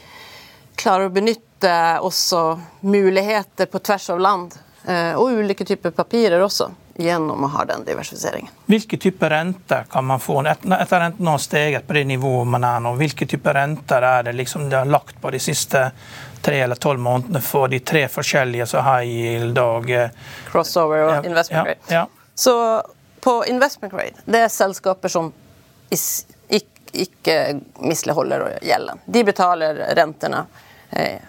klarer 0.74 1.08
å 1.08 1.14
benytte 1.14 1.74
også 2.02 2.40
muligheter 2.80 3.68
på 3.70 3.78
tvers 3.78 4.10
av 4.10 4.20
land, 4.20 4.54
eh, 4.54 4.73
og 5.16 5.30
ulike 5.32 5.64
typer 5.64 5.94
papirer 5.96 6.42
også, 6.44 6.66
gjennom 7.00 7.46
å 7.46 7.48
ha 7.54 7.64
den 7.64 7.86
diversifiseringen. 7.86 8.50
Hvilke 8.68 8.98
typer 9.00 9.30
renter 9.32 9.86
kan 9.90 10.04
man 10.04 10.20
få 10.20 10.42
etter 10.44 11.00
renten 11.00 11.26
har 11.26 11.40
steget 11.40 11.86
på 11.86 11.96
det 11.96 12.04
nivået 12.10 12.50
man 12.52 12.66
er 12.68 12.82
nå? 12.84 12.92
Hvilke 12.98 13.26
typer 13.26 13.56
renter 13.56 14.04
er 14.04 14.26
det 14.28 14.34
liksom 14.36 14.68
de 14.68 14.76
har 14.76 14.90
lagt 14.90 15.16
på 15.22 15.32
de 15.32 15.40
siste 15.40 15.86
tre 16.44 16.60
eller 16.60 16.76
tolv 16.76 17.00
månedene 17.00 17.40
for 17.40 17.72
de 17.72 17.80
tre 17.80 18.04
forskjellige, 18.12 18.66
så 18.68 18.84
high 18.84 19.08
yield 19.08 19.58
og 19.58 19.90
eh, 19.90 20.12
Crossover 20.50 21.06
og 21.06 21.14
ja, 21.14 21.22
investment 21.30 21.70
grade. 21.70 21.80
Ja, 21.88 22.04
ja. 22.04 22.30
Så 22.34 22.82
på 23.24 23.38
investment 23.48 23.94
grade, 23.94 24.20
det 24.28 24.44
er 24.44 24.52
selskaper 24.52 25.08
som 25.08 25.32
ikke 26.94 27.38
misligholder 27.80 28.58
gjelden. 28.62 29.00
De 29.06 29.24
betaler 29.24 29.80
rentene 29.96 30.44
eh, 30.90 31.24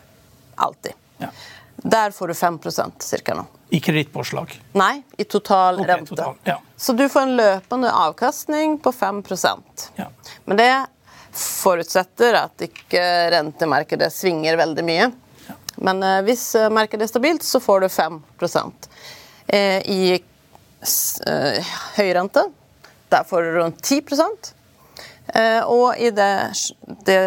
alltid. 0.56 1.00
Ja. 1.24 1.32
Der 1.86 2.12
får 2.12 2.28
du 2.28 2.34
5% 2.34 3.24
ca. 3.26 3.34
nå. 3.34 3.46
I 3.70 3.80
kredittpåslag? 3.80 4.62
Nei, 4.72 5.04
i 5.18 5.24
total 5.24 5.80
okay, 5.80 5.88
rente. 5.88 6.16
Total, 6.16 6.36
ja. 6.44 6.62
Så 6.78 6.94
du 6.94 7.10
får 7.10 7.22
en 7.22 7.36
løpende 7.36 7.92
avkastning 7.92 8.80
på 8.80 8.92
5 8.92 9.24
ja. 9.96 10.08
Men 10.46 10.58
det 10.58 10.86
forutsetter 11.32 12.34
at 12.34 12.62
ikke 12.62 13.04
rentemarkedet 13.32 14.10
svinger 14.14 14.58
veldig 14.58 14.86
mye. 14.86 15.12
Ja. 15.48 15.56
Men 15.76 16.04
eh, 16.04 16.22
hvis 16.26 16.56
eh, 16.56 16.70
markedet 16.74 17.06
er 17.06 17.12
stabilt, 17.12 17.44
så 17.44 17.60
får 17.60 17.80
du 17.86 17.90
5 17.90 18.22
eh, 19.48 19.82
I 19.86 20.24
høyrente. 21.98 22.48
Der 23.10 23.24
får 23.24 23.42
du 23.42 23.52
rundt 23.60 23.82
10 23.84 23.98
eh, 23.98 24.54
Og 25.66 25.98
i 25.98 26.12
det, 26.14 26.54
det, 27.08 27.18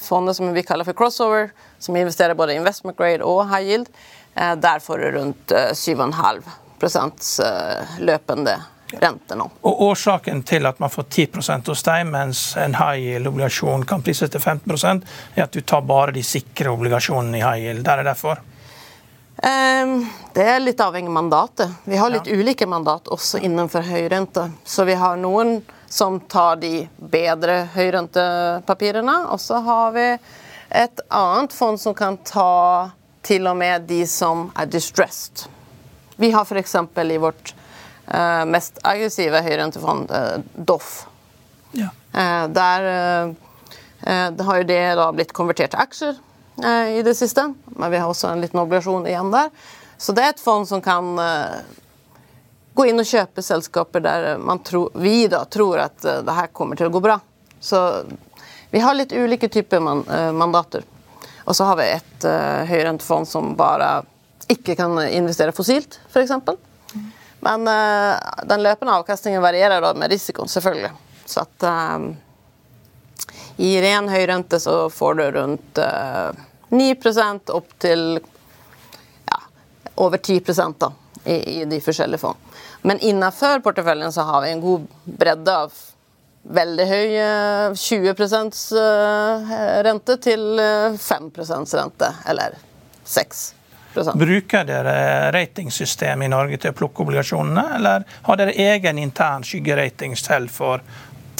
fondet 0.00 0.36
som 0.36 0.52
vi 0.54 0.62
kaller 0.62 0.86
for 0.86 0.96
crossover, 0.96 1.50
som 1.82 1.96
investerer 1.98 2.38
både 2.38 2.54
investment 2.54 2.96
grade 2.96 3.26
og 3.26 3.42
high 3.50 3.66
yield, 3.66 3.88
eh, 4.34 4.54
der 4.56 4.78
får 4.80 4.98
du 5.02 5.10
rundt 5.18 5.52
7,5 5.74 6.42
løpende 7.98 8.54
rente 8.98 9.34
nå. 9.34 9.46
Og 9.62 9.82
Årsaken 9.90 10.42
til 10.46 10.66
at 10.66 10.78
man 10.80 10.90
får 10.90 11.02
10 11.10 11.26
hos 11.66 11.82
deg, 11.86 12.06
mens 12.10 12.44
en 12.58 12.74
high 12.74 12.98
yield-obligasjon 12.98 13.84
kan 13.86 14.02
prises 14.02 14.30
til 14.30 14.40
15% 14.40 15.04
er 15.34 15.44
at 15.44 15.52
du 15.52 15.60
tar 15.60 15.84
bare 15.86 16.14
de 16.16 16.22
sikre 16.26 16.72
obligasjonene 16.72 17.38
i 17.38 17.44
high 17.44 17.66
yield. 17.66 17.84
Der 17.86 18.02
er 18.02 18.08
derfor. 18.10 18.40
Ehm, 19.42 20.04
det 20.34 20.44
er 20.44 20.60
litt 20.60 20.80
avhengig 20.80 21.08
av 21.08 21.16
mandatet. 21.16 21.76
Vi 21.84 21.96
har 21.96 22.10
litt 22.12 22.28
ja. 22.28 22.36
ulike 22.36 22.66
mandat 22.68 23.08
også 23.08 23.40
innenfor 23.40 23.86
høyrente. 23.86 24.50
Så 24.64 24.84
vi 24.88 24.98
har 24.98 25.16
noen 25.20 25.60
som 25.90 26.20
tar 26.30 26.60
de 26.62 26.84
bedre 26.96 27.64
høyrentepapirene, 27.74 29.16
og 29.34 29.40
så 29.42 29.58
har 29.66 29.92
vi 29.96 30.06
et 30.80 31.02
annet 31.10 31.52
fond 31.52 31.80
som 31.82 31.96
kan 31.98 32.20
ta 32.26 32.90
til 33.26 33.50
og 33.50 33.58
med 33.58 33.88
de 33.90 34.04
som 34.08 34.48
er 34.54 34.70
distressed. 34.70 35.48
Vi 36.20 36.30
har 36.30 36.46
f.eks. 36.46 36.76
i 36.78 37.18
vårt 37.20 37.52
uh, 38.06 38.46
mest 38.46 38.78
aggressive 38.86 39.42
høyrentefond, 39.42 40.14
uh, 40.14 40.38
Doff. 40.54 41.06
Ja. 41.74 41.90
Uh, 42.14 42.46
der 42.54 42.90
har 44.40 44.62
jo 44.62 44.64
det 44.64 44.82
da 44.96 45.10
blitt 45.12 45.34
konvertert 45.36 45.74
til 45.74 45.82
aksjer. 45.82 46.20
Eh, 46.64 46.98
i 46.98 47.02
det 47.02 47.14
siste. 47.14 47.54
Men 47.66 47.90
vi 47.90 47.96
har 47.96 48.08
også 48.08 48.28
en 48.28 48.40
liten 48.40 48.60
obligasjon 48.60 49.06
igjen 49.06 49.32
der. 49.32 49.50
Så 49.98 50.12
det 50.16 50.24
er 50.24 50.34
et 50.34 50.42
fond 50.42 50.68
som 50.68 50.82
kan 50.84 51.18
eh, 51.18 51.60
gå 52.80 52.88
inn 52.88 53.02
og 53.02 53.08
kjøpe 53.08 53.44
selskaper 53.44 54.04
der 54.04 54.30
tro, 54.64 54.86
vi 54.94 55.26
da 55.28 55.44
tror 55.44 55.84
at 55.84 56.04
eh, 56.04 56.22
det 56.26 56.36
her 56.36 56.50
kommer 56.56 56.80
til 56.80 56.88
å 56.88 56.94
gå 56.94 57.04
bra. 57.04 57.18
Så 57.60 57.82
vi 58.70 58.80
har 58.80 58.96
litt 58.96 59.12
ulike 59.12 59.50
typer 59.52 59.82
man, 59.84 60.04
mandater. 60.32 60.84
Og 61.44 61.56
så 61.56 61.66
har 61.66 61.76
vi 61.80 61.88
et 61.90 62.24
uh, 62.24 62.62
høyrentefond 62.68 63.26
som 63.28 63.48
bare 63.58 64.04
ikke 64.50 64.76
kan 64.78 64.94
investere 65.02 65.52
fossilt, 65.52 65.98
f.eks. 66.06 66.30
Men 67.40 67.66
uh, 67.66 68.14
den 68.46 68.62
løpende 68.62 68.94
avkastningen 69.00 69.42
varierer 69.42 69.82
da 69.82 69.90
med 69.98 70.12
risikoen, 70.12 70.48
selvfølgelig. 70.48 70.92
Så 71.26 71.42
at 71.42 71.66
uh, 71.66 72.06
i 73.60 73.72
ren 73.82 74.08
høyrente 74.08 74.60
så 74.62 74.84
får 74.94 75.18
du 75.18 75.24
rundt 75.38 75.82
uh, 75.82 76.30
9 76.70 76.94
opp 77.50 77.72
til 77.82 78.20
ja, 79.26 79.40
over 79.96 80.18
10 80.18 80.40
da, 80.78 80.92
i, 81.24 81.34
i 81.34 81.64
de 81.64 81.80
forskjellige 81.82 82.22
fond. 82.22 82.38
Men 82.82 82.98
innenfor 82.98 83.60
porteføljen 83.64 84.12
så 84.12 84.24
har 84.28 84.42
vi 84.44 84.50
en 84.54 84.64
god 84.64 84.86
bredde 85.04 85.56
av 85.66 85.72
veldig 86.42 86.86
høy 86.88 87.16
20 87.76 88.14
rente 89.84 90.16
til 90.24 90.60
5% 90.96 91.74
rente, 91.76 92.12
eller 92.26 92.56
6 93.04 93.54
Bruker 94.14 94.64
dere 94.64 95.32
ratingsystem 95.34 96.22
i 96.22 96.28
Norge 96.30 96.60
til 96.62 96.70
å 96.70 96.76
plukke 96.78 97.02
obligasjonene, 97.02 97.64
eller 97.76 98.04
har 98.22 98.38
dere 98.38 98.54
egen 98.54 99.00
intern 99.02 99.42
skyggerating 99.42 100.14
selv 100.16 100.52
for 100.54 100.84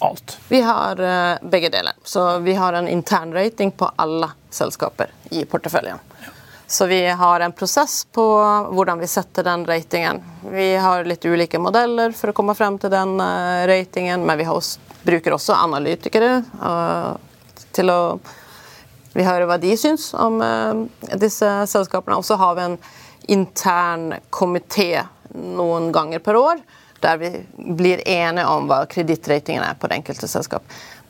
alt? 0.02 0.34
Vi 0.48 0.60
har 0.66 0.98
begge 1.46 1.70
deler. 1.70 1.94
Så 2.04 2.38
vi 2.42 2.56
har 2.58 2.74
en 2.74 2.88
intern 2.88 3.32
rating 3.32 3.70
på 3.70 3.92
alle 3.96 4.32
selskaper 4.50 5.14
i 5.30 5.44
porteføljen. 5.46 6.02
Så 6.70 6.86
vi 6.86 7.08
har 7.08 7.40
en 7.40 7.52
prosess 7.52 8.04
på 8.04 8.24
hvordan 8.70 8.98
vi 8.98 9.06
setter 9.06 9.42
den 9.42 9.66
ratingen. 9.66 10.22
Vi 10.50 10.76
har 10.76 11.04
litt 11.04 11.24
ulike 11.24 11.58
modeller 11.58 12.12
for 12.14 12.30
å 12.30 12.32
komme 12.32 12.54
frem 12.54 12.76
til 12.78 12.92
den 12.92 13.16
uh, 13.18 13.66
ratingen, 13.66 14.22
men 14.22 14.38
vi 14.38 14.46
også, 14.46 14.78
bruker 15.02 15.34
også 15.34 15.56
analytikere 15.58 16.44
uh, 16.62 17.16
til 17.74 17.90
å 17.90 18.02
Vi 19.10 19.24
hører 19.26 19.48
hva 19.50 19.56
de 19.58 19.74
syns 19.74 20.12
om 20.14 20.38
uh, 20.38 20.86
disse 21.18 21.48
selskapene. 21.72 22.20
Og 22.20 22.28
så 22.28 22.38
har 22.38 22.54
vi 22.54 22.68
en 22.68 22.78
intern 23.34 24.14
komité 24.30 25.02
noen 25.34 25.90
ganger 25.90 26.22
per 26.22 26.38
år 26.38 26.62
der 27.00 27.18
vi 27.18 27.32
blir 27.56 28.02
enige 28.06 28.46
om 28.46 28.70
hva 28.70 28.84
kredittratingen 28.86 29.64
er 29.64 29.74
på 29.74 29.90
det 29.90 29.98
enkelte 30.04 30.28
selskap. 30.30 30.62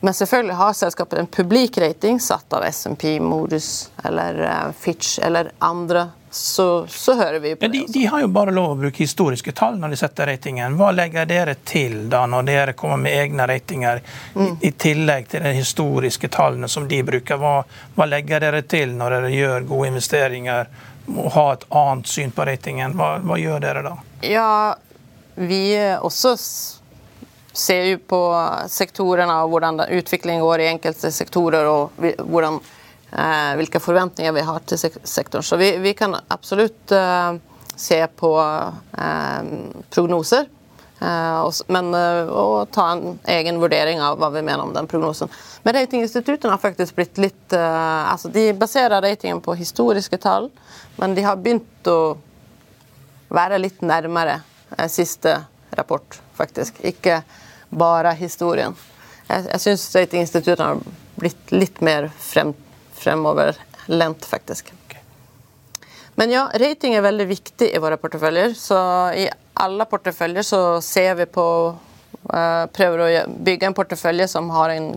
Men 0.03 0.13
selvfølgelig 0.13 0.55
har 0.55 0.73
selskapet 0.73 1.19
en 1.19 1.27
publik 1.27 1.77
rating 1.77 2.19
satt 2.19 2.53
av 2.53 2.63
SMP, 2.65 3.19
Modus 3.19 3.91
eller 4.03 4.41
uh, 4.41 4.71
Fitch 4.79 5.19
eller 5.19 5.51
andre. 5.59 6.07
Så, 6.33 6.87
så, 6.87 7.13
hører 7.15 7.39
vi 7.39 7.55
på 7.55 7.67
det. 7.67 7.67
De, 7.67 7.85
de, 7.87 8.05
har 8.05 8.21
jo 8.21 8.27
bare 8.27 8.51
lov 8.55 8.71
å 8.71 8.75
bruke 8.79 9.03
historiske 9.03 9.51
tall 9.51 9.75
når 9.77 9.93
de 9.93 9.99
setter 9.99 10.31
ratingen. 10.31 10.77
Hva 10.79 10.89
legger 10.95 11.27
dere 11.29 11.57
til 11.67 12.07
da 12.09 12.23
når 12.25 12.47
dere 12.47 12.73
kommer 12.79 12.97
med 13.03 13.17
egne 13.19 13.45
ratinger, 13.51 14.01
mm. 14.33 14.45
i, 14.47 14.69
i, 14.69 14.71
tillegg 14.71 15.27
til 15.29 15.43
de 15.43 15.53
historiske 15.59 16.31
tallene 16.33 16.71
som 16.71 16.87
de 16.87 17.03
bruker? 17.03 17.37
Hva, 17.37 17.57
hva, 17.97 18.07
legger 18.09 18.41
dere 18.41 18.63
til 18.63 18.95
når 18.97 19.17
dere 19.17 19.33
gjør 19.35 19.67
gode 19.69 19.91
investeringer 19.91 20.71
og 21.11 21.33
har 21.35 21.53
et 21.59 21.67
annet 21.83 22.09
syn 22.09 22.33
på 22.33 22.47
ratingen? 22.47 22.95
Hva, 22.97 23.17
hva 23.27 23.37
gjør 23.37 23.67
dere 23.67 23.83
da? 23.91 23.97
Ja, 24.25 24.51
vi 25.35 25.63
også 25.99 26.37
ser 27.53 27.85
jo 27.89 27.97
på 28.07 28.21
sektorene 28.71 29.41
og 29.43 29.51
hvordan 29.51 29.83
utviklingen 29.87 30.43
går 30.43 30.63
i 30.63 30.69
enkelte 30.71 31.11
sektorer, 31.11 31.67
og 31.67 32.23
hvordan, 32.23 32.59
eh, 33.11 33.51
hvilke 33.59 33.81
forventninger 33.83 34.35
vi 34.35 34.45
har 34.47 34.63
til 34.65 34.79
sektoren. 34.79 35.43
Så 35.43 35.59
vi, 35.59 35.73
vi 35.83 35.93
kan 35.93 36.15
absolutt 36.27 36.91
eh, 36.95 37.35
se 37.75 38.01
på 38.07 38.33
eh, 38.39 39.53
prognoser. 39.89 40.47
Eh, 41.01 41.39
og, 41.41 41.53
men, 41.73 41.93
eh, 41.97 42.29
og 42.29 42.69
ta 42.75 42.91
en 42.93 43.15
egen 43.33 43.57
vurdering 43.61 44.01
av 44.05 44.19
hva 44.21 44.29
vi 44.35 44.43
mener 44.45 44.61
om 44.67 44.73
den 44.75 44.89
prognosen. 44.89 45.31
Men 45.65 45.73
ratinginstituttene 45.79 46.53
har 46.53 46.61
faktisk 46.61 46.95
blitt 46.97 47.17
litt 47.17 47.55
eh, 47.57 48.11
altså 48.11 48.29
De 48.29 48.51
baserer 48.53 49.01
ratingen 49.01 49.41
på 49.41 49.57
historiske 49.57 50.19
tall, 50.21 50.51
men 51.01 51.17
de 51.17 51.25
har 51.25 51.41
begynt 51.41 51.89
å 51.89 52.15
være 53.33 53.57
litt 53.63 53.81
nærmere 53.81 54.41
siste 54.91 55.33
rapport, 55.75 56.19
faktisk. 56.37 56.77
Ikke 56.85 57.21
bare 57.71 58.13
historien. 58.19 58.75
Jeg, 59.27 59.47
jeg 59.47 59.63
syns 59.63 59.87
ratinginstituttene 59.95 60.67
har 60.73 60.83
blitt 61.21 61.55
litt 61.55 61.81
mer 61.85 62.09
frem, 62.19 62.53
fremoverlent, 62.99 64.27
faktisk. 64.27 64.73
Men 66.19 66.31
ja, 66.31 66.51
rating 66.53 66.93
er 66.93 67.01
veldig 67.01 67.25
viktig 67.25 67.71
i 67.73 67.79
våre 67.81 67.97
porteføljer. 67.97 68.53
Så 68.53 68.77
i 69.17 69.29
alle 69.63 69.87
porteføljer 69.89 70.45
så 70.45 70.59
ser 70.83 71.15
vi 71.17 71.25
på 71.25 71.45
uh, 71.71 72.65
Prøver 72.75 73.01
å 73.01 73.07
bygge 73.31 73.69
en 73.69 73.77
portefølje 73.77 74.27
som 74.29 74.51
har 74.53 74.75
en, 74.75 74.91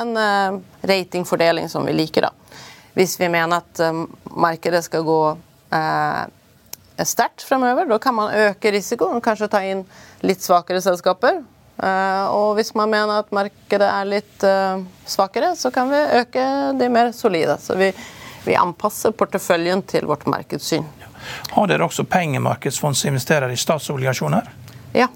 en 0.00 0.12
uh, 0.16 0.58
ratingfordeling 0.88 1.68
som 1.70 1.86
vi 1.86 1.94
liker, 1.94 2.26
da. 2.26 2.58
Hvis 2.96 3.18
vi 3.20 3.28
mener 3.32 3.60
at 3.60 3.84
um, 3.86 4.04
markedet 4.34 4.82
skal 4.84 5.04
gå 5.06 5.20
sterkt 7.08 7.40
fremover, 7.48 7.86
da 7.88 7.96
kan 8.02 8.12
man 8.12 8.34
øke 8.36 8.68
risikoen 8.74 9.22
kanskje 9.24 9.48
ta 9.48 9.62
inn 9.64 9.80
litt 10.20 10.44
svakere 10.44 10.82
selskaper. 10.84 11.38
Uh, 11.82 12.26
og 12.30 12.52
hvis 12.54 12.74
man 12.78 12.90
mener 12.92 13.24
at 13.24 13.32
markedet 13.34 13.86
er 13.88 14.06
litt 14.06 14.44
uh, 14.46 14.82
svakere, 15.08 15.56
så 15.58 15.72
kan 15.74 15.90
vi 15.90 15.98
øke 16.20 16.44
de 16.78 16.88
mer 16.92 17.10
solide. 17.16 17.56
Så 17.58 17.74
vi, 17.74 17.88
vi 18.44 18.54
anpasser 18.54 19.10
porteføljen 19.10 19.82
til 19.90 20.06
vårt 20.06 20.28
markedssyn. 20.30 20.86
Har 21.50 21.66
dere 21.66 21.86
også 21.86 22.04
pengemarkedsfond 22.06 22.98
som 22.98 23.10
investerer 23.10 23.50
i 23.50 23.58
statsobligasjoner? 23.58 24.46
Ja, 24.94 25.08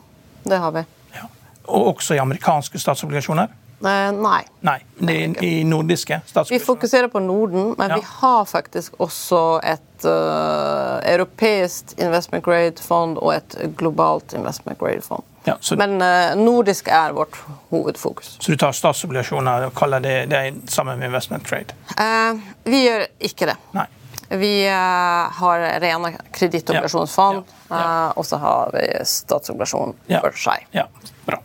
det 0.42 0.58
har 0.58 0.74
vi. 0.74 0.82
Ja. 1.14 1.28
Og 1.70 1.92
også 1.94 2.18
i 2.18 2.18
amerikanske 2.22 2.82
statsobligasjoner? 2.82 3.54
Uh, 3.76 4.10
nei. 4.16 4.42
nei. 4.66 4.80
I, 4.98 5.14
I, 5.46 5.52
nordiske 5.68 6.18
statsobligasjoner? 6.24 6.58
Vi 6.58 6.64
fokuserer 6.66 7.12
på 7.12 7.22
Norden, 7.22 7.74
men 7.78 7.94
ja. 7.94 8.00
vi 8.00 8.10
har 8.10 8.44
faktisk 8.44 8.98
også 8.98 9.60
et 9.62 10.08
uh, 10.08 10.98
europeisk 11.06 11.94
investment 11.98 12.42
grade-fond 12.44 13.20
og 13.22 13.36
et 13.36 13.58
globalt 13.78 14.34
investment 14.34 14.82
grade-fond. 14.82 15.22
Ja, 15.46 15.56
så, 15.60 15.76
Men 15.78 16.02
uh, 16.02 16.34
nordisk 16.34 16.88
er 16.88 17.12
vårt 17.14 17.36
hovedfokus. 17.70 18.36
Så 18.40 18.50
du 18.50 18.58
tar 18.58 18.74
statsobligasjoner 18.74 19.68
og 19.68 19.76
kaller 19.78 20.02
det, 20.02 20.14
det 20.32 20.40
sammen 20.66 20.98
med 20.98 21.06
investment 21.12 21.46
trade? 21.46 21.76
Eh, 21.94 22.40
vi 22.66 22.80
gjør 22.82 23.04
ikke 23.28 23.46
det. 23.52 23.54
Nei. 23.76 23.86
Vi 24.26 24.50
eh, 24.66 25.38
har 25.38 25.62
rene 25.80 26.10
kredittobligasjonsfond, 26.34 27.44
ja, 27.70 27.78
ja, 27.78 27.92
og 28.18 28.26
så 28.26 28.40
har 28.42 28.74
vi 28.74 28.82
statsobligasjon 29.06 29.94
for 30.08 30.40
seg. 30.42 30.66
Ja, 30.74 30.88
bra. 31.28 31.38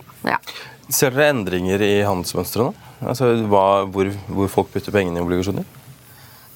Ser 0.89 1.13
dere 1.13 1.29
endringer 1.35 1.85
i 1.85 1.91
handelsmønstrene? 2.01 2.73
Altså, 3.05 3.35
hva, 3.53 3.85
hvor, 3.85 4.09
hvor, 4.33 4.49
folk 4.49 4.73
putter 4.73 4.93
pengene 4.97 5.21
i 5.21 5.23
obligasjoner? 5.23 5.69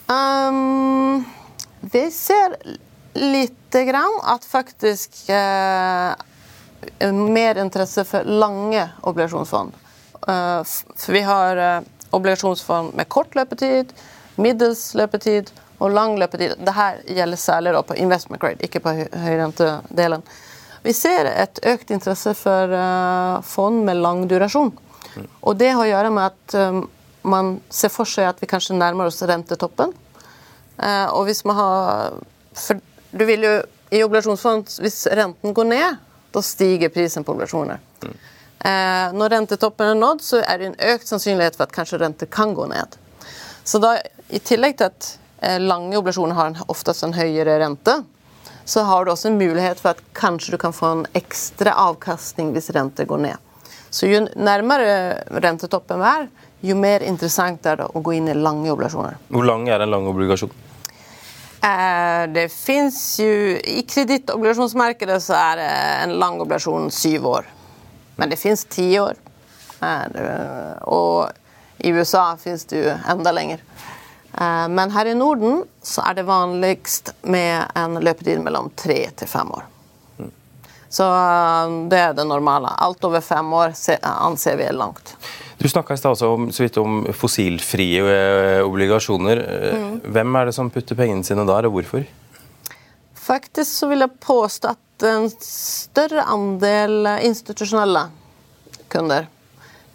Um, 0.10 1.22
vi 1.94 2.08
ser 2.14 2.58
lite 3.14 3.86
grann 3.86 4.18
at 4.34 4.50
faktisk 4.50 5.30
mer 7.12 7.58
interesse 7.62 8.04
for 8.08 8.24
lange 8.24 8.90
obligasjonsfond. 9.02 9.74
Eh, 10.28 10.64
for 10.96 11.12
vi 11.14 11.22
har 11.22 11.58
eh, 11.58 11.82
obligasjonsfond 12.10 12.96
med 12.96 13.10
kort 13.10 13.36
løpetid, 13.36 13.94
middels 14.36 14.94
løpetid 14.96 15.52
og 15.78 15.92
lang 15.92 16.18
løpetid. 16.20 16.56
Dette 16.60 16.88
gjelder 17.18 17.40
særlig 17.40 17.76
på 17.88 17.98
investment 18.00 18.42
grade, 18.42 18.64
ikke 18.64 18.82
på 18.84 18.96
høyrentedelen. 19.26 20.26
Vi 20.86 20.94
ser 20.94 21.26
et 21.30 21.60
økt 21.66 21.92
interesse 21.92 22.36
for 22.38 22.74
eh, 22.80 23.42
fond 23.46 23.86
med 23.86 24.02
lang 24.02 24.26
durasjon. 24.30 24.74
Og 25.42 25.56
det 25.58 25.72
har 25.72 25.86
å 25.86 25.88
gjøre 25.88 26.12
med 26.12 26.26
at 26.28 26.82
man 27.26 27.54
ser 27.72 27.90
for 27.90 28.10
seg 28.10 28.28
at 28.28 28.42
vi 28.42 28.50
kanskje 28.52 28.76
nærmer 28.76 29.08
oss 29.08 29.22
rentetoppen. 29.24 29.94
Og 31.16 31.22
hvis 31.30 31.46
man 31.48 31.56
har 31.56 32.18
For 32.52 32.82
du 33.16 33.24
vil 33.24 33.46
jo 33.48 33.54
i 33.96 34.02
obligasjonsfond, 34.04 34.74
hvis 34.84 35.06
renten 35.16 35.56
går 35.56 35.70
ned, 35.70 36.05
da 36.36 36.44
stiger 36.44 36.92
prisen 36.94 37.24
på 37.24 37.34
obligasjoner. 37.36 37.80
Mm. 38.04 38.16
Eh, 38.66 39.14
når 39.14 39.30
rentetoppen 39.36 39.92
er 39.94 40.00
nådd, 40.00 40.24
så 40.26 40.42
er 40.42 40.60
det 40.60 40.72
en 40.72 40.80
økt 40.94 41.08
sannsynlighet 41.08 41.58
for 41.58 41.68
at 41.68 41.76
kanskje 41.76 42.02
rente 42.02 42.28
kan 42.32 42.56
gå 42.58 42.68
ned. 42.72 42.98
Så 43.64 43.82
da, 43.82 43.96
I 44.30 44.42
tillegg 44.42 44.78
til 44.80 44.90
at 44.90 45.10
eh, 45.42 45.60
lange 45.62 45.98
obligasjoner 46.00 46.38
har 46.38 46.52
en, 46.52 46.60
oftest 46.72 47.06
en 47.06 47.16
høyere 47.16 47.60
rente, 47.62 48.00
så 48.66 48.82
har 48.88 49.06
du 49.06 49.12
også 49.14 49.30
en 49.30 49.38
mulighet 49.38 49.82
for 49.82 49.94
at 49.94 50.02
kanskje 50.18 50.56
du 50.56 50.60
kan 50.62 50.74
få 50.74 50.92
en 50.92 51.06
ekstra 51.18 51.76
avkastning 51.86 52.56
hvis 52.56 52.72
rente 52.74 53.06
går 53.06 53.22
ned. 53.28 53.52
Så 53.94 54.10
jo 54.10 54.24
nærmere 54.36 55.22
rentetoppen 55.30 56.02
er, 56.04 56.28
jo 56.66 56.76
mer 56.80 57.06
interessant 57.06 57.66
er 57.70 57.78
det 57.80 57.86
å 57.94 58.02
gå 58.02 58.16
inn 58.18 58.32
i 58.32 58.36
lange 58.36 58.72
obligasjoner. 58.74 59.20
Hvor 59.30 59.46
lang 59.46 59.70
er 59.70 59.86
en 59.86 59.94
lang 59.94 60.10
obligasjon? 60.10 60.52
Eh, 61.66 62.24
det 62.30 62.50
fins 62.54 63.00
jo 63.20 63.30
I 63.58 63.82
kredittobligasjonsmarkedet 63.90 65.22
så 65.24 65.38
er 65.40 65.62
det 65.62 65.70
en 66.04 66.18
lang 66.22 66.38
obligasjon 66.42 66.92
syv 66.94 67.26
år. 67.32 67.48
Men 68.16 68.30
det 68.30 68.40
fins 68.40 68.66
ti 68.70 68.92
år. 69.00 69.18
Og 70.86 71.32
i 71.86 71.92
USA 71.92 72.38
fins 72.38 72.66
det 72.70 72.80
jo 72.80 72.94
enda 73.12 73.34
lenger. 73.36 73.60
Eh, 74.40 74.68
men 74.68 74.92
her 74.92 75.06
i 75.06 75.16
Norden 75.16 75.64
så 75.82 76.02
er 76.10 76.14
det 76.14 76.28
vanligst 76.28 77.14
med 77.22 77.72
en 77.76 78.00
løpetid 78.04 78.42
mellom 78.44 78.72
tre 78.76 79.10
til 79.16 79.28
fem 79.28 79.52
år. 79.52 79.66
Så 80.90 81.08
eh, 81.08 81.76
det 81.92 82.02
er 82.02 82.14
det 82.18 82.28
normale. 82.28 82.72
Alt 82.78 83.04
over 83.08 83.22
fem 83.22 83.54
år 83.54 83.76
anser 84.02 84.60
vi 84.60 84.68
er 84.70 84.78
langt. 84.78 85.16
Du 85.58 85.70
snakka 85.70 85.96
i 85.96 85.98
stad 85.98 86.22
om, 86.28 86.50
så 86.52 86.66
vidt 86.66 86.78
om 86.78 87.06
fossilfrie 87.16 88.04
eh, 88.04 88.62
obligasjoner. 88.66 89.42
Mm. 89.76 90.00
Hvem 90.16 90.40
er 90.40 90.50
det 90.50 90.56
som 90.58 90.72
putter 90.74 91.00
pengene 91.00 91.24
sine 91.24 91.46
der, 91.48 91.70
og 91.70 91.78
hvorfor? 91.78 92.04
Faktisk 93.26 93.72
så 93.72 93.90
vil 93.90 94.04
jeg 94.04 94.20
påstå 94.22 94.74
at 94.76 95.06
en 95.08 95.30
større 95.42 96.26
andel 96.32 97.08
institusjonelle 97.26 98.08
kunder, 98.92 99.30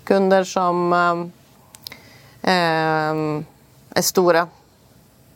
kunder 0.09 0.49
som 0.49 0.93
eh, 0.97 1.21
eh, 2.53 3.21
er 3.97 4.07
store, 4.07 4.47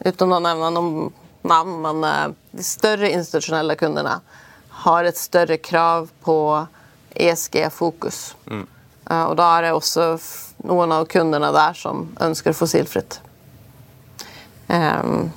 uten 0.04 0.34
å 0.34 0.40
nevne 0.42 0.72
noen 0.74 1.12
navn, 1.44 1.76
men 1.84 2.04
eh, 2.08 2.26
de 2.56 2.66
større 2.66 3.12
institusjonelle 3.12 3.76
kundene 3.80 4.18
har 4.84 5.08
et 5.08 5.18
større 5.18 5.56
krav 5.62 6.10
på 6.24 6.38
ESG-fokus. 7.14 8.34
Mm. 8.50 8.66
Uh, 9.10 9.24
og 9.30 9.36
da 9.40 9.50
er 9.58 9.68
det 9.68 9.76
også 9.76 10.10
noen 10.64 10.92
av 10.96 11.08
kundene 11.12 11.52
der 11.54 11.76
som 11.78 12.08
ønsker 12.24 12.56
fossilfritt. 12.56 13.20
Um, 14.68 15.32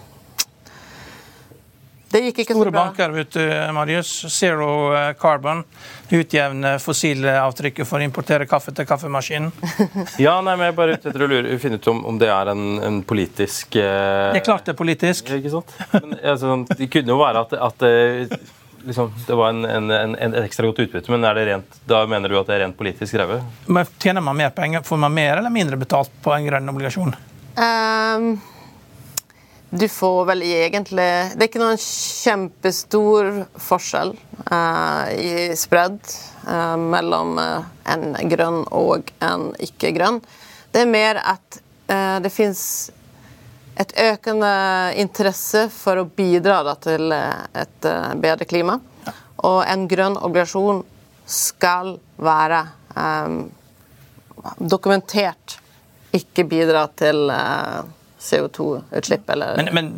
det 2.08 2.22
gikk 2.24 2.38
ikke 2.44 2.56
Store 2.56 2.70
så 2.70 2.72
bra. 2.72 2.84
Store 2.86 2.88
banker, 2.88 3.16
vet 3.18 3.34
du, 3.36 3.74
Marius. 3.76 4.12
Zero 4.32 4.70
eh, 4.96 5.10
carbon. 5.20 5.64
Utjevne 6.08 6.78
fossilavtrykket 6.80 7.88
for 7.88 8.00
å 8.00 8.08
importere 8.08 8.48
kaffe 8.48 8.72
til 8.76 8.88
kaffemaskinen. 8.88 9.52
ja, 10.26 10.38
nei, 10.40 10.56
men 10.56 10.70
jeg 10.70 10.78
bare 10.78 10.96
ute 10.96 11.12
etter 11.12 11.26
å 11.26 11.30
lure, 11.30 11.58
finne 11.60 11.82
ut 11.82 11.90
om, 11.92 12.00
om 12.08 12.22
det 12.22 12.32
er 12.32 12.54
en, 12.54 12.64
en 12.88 13.02
politisk 13.08 13.76
eh... 13.82 14.32
Det 14.32 14.40
er 14.40 14.46
klart 14.46 14.70
det 14.70 14.78
er 14.78 14.80
politisk. 14.80 15.34
Ikke 15.36 15.52
sant? 15.58 15.76
Men, 15.92 16.16
altså, 16.24 16.56
det 16.72 16.88
kunne 16.94 17.12
jo 17.12 17.20
være 17.20 17.44
at, 17.44 17.58
at 17.68 17.88
eh, 17.90 18.38
liksom, 18.88 19.14
det 19.28 19.36
var 19.36 19.50
en, 19.54 19.66
en, 19.66 19.92
en, 19.92 20.16
et 20.34 20.44
ekstra 20.46 20.68
godt 20.68 20.80
utbytte, 20.86 21.12
men 21.14 21.26
rent, 21.36 21.80
da 21.86 22.04
mener 22.10 22.32
du 22.32 22.38
at 22.40 22.50
det 22.50 22.58
er 22.58 22.64
rent 22.66 22.78
politisk 22.80 23.18
drevet? 23.18 23.44
Men 23.68 23.88
tjener 24.00 24.24
man 24.24 24.38
mer 24.40 24.54
penger? 24.56 24.86
Får 24.88 25.02
man 25.02 25.14
mer 25.14 25.38
eller 25.38 25.54
mindre 25.54 25.80
betalt 25.80 26.14
på 26.24 26.34
en 26.34 26.48
grønn 26.48 26.72
obligasjon? 26.72 27.16
Um, 27.58 28.38
du 29.70 29.88
får 29.90 30.26
vel 30.30 30.44
egentlig 30.46 31.08
Det 31.34 31.42
er 31.42 31.48
ikke 31.50 31.60
noen 31.60 31.80
kjempestor 31.82 33.32
forskjell 33.60 34.14
uh, 34.48 35.06
i 35.12 35.56
spredd 35.60 36.00
uh, 36.48 36.78
mellom 36.80 37.36
uh, 37.42 37.66
en 37.90 38.14
grønn 38.32 38.62
og 38.72 39.12
en 39.24 39.50
ikke-grønn. 39.64 40.22
Det 40.72 40.84
er 40.84 40.92
mer 40.92 41.20
at 41.24 41.64
det 41.88 42.28
fins 42.36 42.62
et 43.78 43.94
økende 44.02 44.52
interesse 44.98 45.68
for 45.74 46.02
å 46.02 46.08
bidra 46.10 46.64
da, 46.66 46.74
til 46.82 47.14
et 47.14 47.88
bedre 48.18 48.48
klima. 48.50 48.80
Og 49.46 49.60
en 49.70 49.86
grønn 49.90 50.18
obligasjon 50.18 50.82
skal 51.28 51.94
være 52.18 52.64
um, 52.96 53.38
dokumentert 54.58 55.60
ikke 56.16 56.48
bidra 56.48 56.88
til 56.98 57.28
uh, 57.30 57.84
CO2-utslipp. 58.20 59.28
Men, 59.28 59.70
men 59.72 59.92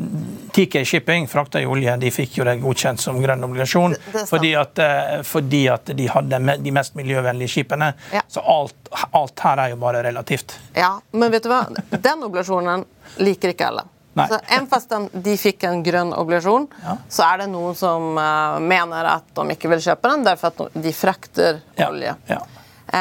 TK 0.52 0.86
Shipping 0.86 1.28
frakta 1.28 1.62
jo 1.62 1.72
olje. 1.72 1.96
De 1.98 2.12
fikk 2.12 2.40
jo 2.40 2.48
det 2.48 2.58
godkjent 2.64 3.02
som 3.02 3.20
grønn 3.22 3.44
obligasjon 3.48 3.96
fordi 4.30 4.54
at, 4.60 4.82
eh, 4.84 5.22
fordi, 5.28 5.64
at, 5.72 5.94
de 5.96 6.08
hadde 6.12 6.40
de 6.64 6.74
mest 6.76 6.98
miljøvennlige 7.00 7.54
skipene. 7.56 7.94
Ja. 8.14 8.24
Så 8.28 8.44
alt, 8.44 8.92
alt, 9.12 9.40
her 9.46 9.64
er 9.66 9.74
jo 9.74 9.80
bare 9.82 10.04
relativt. 10.04 10.58
Ja, 10.76 10.98
men 11.12 11.32
vet 11.32 11.48
du 11.48 11.52
hva? 11.54 11.64
Den 11.96 12.28
obligasjonen 12.28 12.86
liker 13.24 13.56
ikke 13.56 13.72
alle. 13.72 13.88
Nei. 14.20 14.28
Så 14.28 14.40
en 14.58 14.68
fast 14.68 14.94
de 15.14 15.34
fikk 15.40 15.64
en 15.70 15.84
grønn 15.86 16.12
obligasjon, 16.18 16.66
ja. 16.84 16.96
så 17.14 17.28
er 17.30 17.44
det 17.44 17.50
noen 17.54 17.76
som 17.78 18.18
uh, 18.18 18.58
mener 18.60 19.08
at 19.14 19.30
de 19.38 19.46
ikke 19.54 19.70
vil 19.72 19.84
kjøpe 19.84 20.12
den, 20.12 20.26
derfor 20.28 20.52
at 20.52 20.80
de 20.84 20.94
frakter 20.96 21.62
olje. 21.86 22.16
Ja. 22.28 22.40
Eh, 22.42 22.59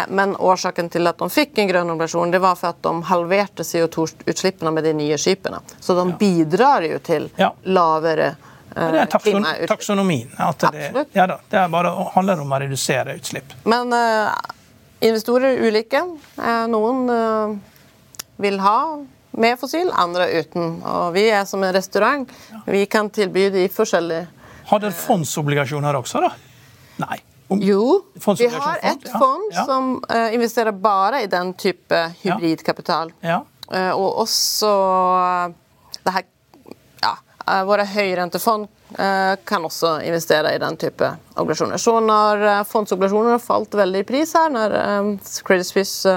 men 0.09 0.35
årsaken 0.37 0.91
til 0.93 1.09
at 1.09 1.19
de 1.21 1.29
fikk 1.33 1.59
en 1.63 1.71
grønn 1.71 1.93
obligasjon, 1.95 2.33
det 2.33 2.41
var 2.43 2.59
for 2.59 2.75
at 2.75 2.83
de 2.85 2.93
halverte 3.09 3.65
CO2-utslippene 3.65 4.73
med 4.75 4.85
de 4.85 4.93
nye 4.97 5.19
skipene. 5.21 5.61
Så 5.81 5.97
de 5.97 6.05
bidrar 6.21 6.85
jo 6.87 6.99
til 7.05 7.31
ja. 7.41 7.51
lavere 7.65 8.29
eh, 8.29 8.91
det 8.93 9.03
er 9.05 9.13
takson 9.13 9.49
taksonomien. 9.69 10.31
Det, 10.61 11.07
ja 11.17 11.27
da, 11.31 11.39
det 11.49 11.67
bare, 11.73 11.93
handler 12.15 12.45
om 12.45 12.53
å 12.53 12.61
redusere 12.61 13.17
utslipp. 13.19 13.55
Men 13.69 13.95
uh, 13.95 14.35
investorer 15.01 15.55
er 15.55 15.71
ulike. 15.71 16.03
Noen 16.69 17.07
uh, 17.09 17.57
vil 18.43 18.61
ha 18.63 18.81
med 19.39 19.59
fossil, 19.61 19.91
andre 19.95 20.29
uten. 20.41 20.81
Og 20.83 21.15
vi 21.17 21.29
er 21.31 21.47
som 21.49 21.63
en 21.65 21.73
restaurant. 21.75 22.29
Ja. 22.53 22.61
Vi 22.67 22.85
kan 22.91 23.11
tilby 23.11 23.49
de 23.55 23.69
forskjellige 23.73 24.27
Har 24.69 24.83
dere 24.83 24.93
fondsobligasjoner 24.93 25.97
også, 25.97 26.21
da? 26.27 26.35
Nei. 27.01 27.21
Jo, 27.49 28.03
vi 28.39 28.47
har 28.47 28.81
et 28.83 29.07
fond 29.09 29.53
ja. 29.53 29.65
som 29.65 29.95
uh, 30.11 30.35
investerer 30.35 30.73
bare 30.73 31.23
i 31.25 31.29
den 31.33 31.55
type 31.57 32.01
hybridkapital. 32.21 33.13
Ja. 33.25 33.41
Uh, 33.73 33.93
og 33.97 34.25
også 34.25 34.73
uh, 34.73 35.95
det 36.05 36.13
her 36.13 36.27
ja, 37.05 37.15
Våre 37.65 37.87
høyrentefond 37.89 38.69
kan 39.45 39.65
også 39.65 39.99
investere 40.05 40.55
i 40.57 40.61
den 40.61 40.77
type 40.81 41.05
obligasjoner. 41.37 41.81
Så 41.81 41.93
når 42.01 42.65
fondsobligasjoner 42.65 43.41
falt 43.41 43.75
veldig 43.77 44.01
i 44.01 44.07
pris 44.09 44.31
her, 44.33 44.49
når 44.49 44.77
Credit 45.45 45.69
Suisse 45.69 46.15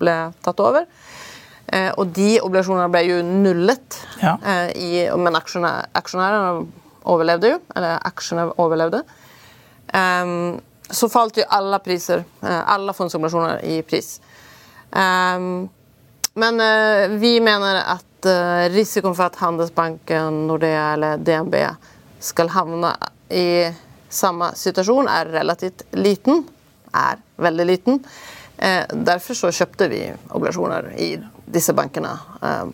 ble 0.00 0.14
tatt 0.44 0.62
over 0.64 0.86
Og 2.00 2.14
de 2.16 2.30
obligasjonene 2.40 2.88
ble 2.92 3.02
jo 3.10 3.18
nullet, 3.28 3.98
ja. 4.24 4.38
i, 4.72 5.04
men 5.20 5.36
aksjonærene 5.36 6.64
overlevde 7.12 7.52
jo. 7.52 7.60
Eller 7.76 8.00
aksjene 8.08 8.48
overlevde. 8.56 9.04
Um, 9.92 10.62
så 10.90 11.08
falt 11.08 11.36
jo 11.36 11.44
alle 11.48 11.78
priser, 11.78 12.24
eh, 12.42 12.60
alle 12.68 12.92
fondsobligasjoner 12.92 13.64
i 13.64 13.82
pris. 13.82 14.20
Um, 14.90 15.68
men 16.34 16.60
uh, 16.60 17.08
vi 17.18 17.40
mener 17.40 17.80
at 17.80 18.26
uh, 18.26 18.66
risikoen 18.74 19.14
for 19.14 19.26
at 19.26 19.38
Handelsbanken, 19.40 20.44
Nordea 20.48 20.92
eller 20.92 21.16
DNB 21.18 21.56
skal 22.20 22.52
havne 22.54 22.94
i 23.30 23.70
samme 24.08 24.52
situasjon, 24.58 25.08
er 25.10 25.32
relativt 25.34 25.86
liten. 25.98 26.44
Er 26.94 27.18
veldig 27.42 27.66
liten. 27.66 27.98
Derfor 28.54 29.34
så 29.34 29.48
kjøpte 29.50 29.88
vi 29.90 29.98
obligasjoner 30.30 30.92
i 31.02 31.08
disse 31.50 31.74
bankene 31.74 32.12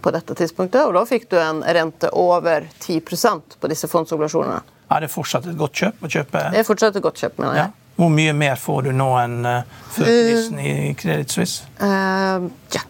på 0.04 0.12
dette 0.12 0.36
tidspunktet. 0.36 0.82
Og 0.84 0.92
da 0.92 1.06
fikk 1.08 1.24
du 1.32 1.38
en 1.40 1.62
rente 1.64 2.10
over 2.12 2.66
10% 2.84 3.56
på 3.56 3.70
disse 3.72 3.88
fondsoblasjonene. 3.88 4.60
Er 4.92 5.06
det 5.06 5.10
fortsatt 5.10 5.48
et 5.48 5.56
godt 5.58 5.80
kjøp 5.80 6.04
å 6.04 6.12
kjøpe? 6.12 6.44
Det 6.52 6.60
er 6.60 6.68
fortsatt 6.68 7.00
et 7.00 7.06
godt 7.08 7.24
kjøp, 7.24 7.40
mener 7.40 7.56
jeg. 7.56 7.72
Ja. 7.72 7.79
Hvor 8.00 8.08
mye 8.08 8.32
mer 8.32 8.54
får 8.56 8.82
du 8.82 8.94
nå 8.96 9.06
enn 9.20 9.44
uh, 9.44 9.80
før 9.92 10.06
prisen 10.08 10.60
i 10.64 10.70
Credit 10.96 11.34
Suisse? 11.34 11.66
Uh, 11.82 12.46
ja. 12.72 12.80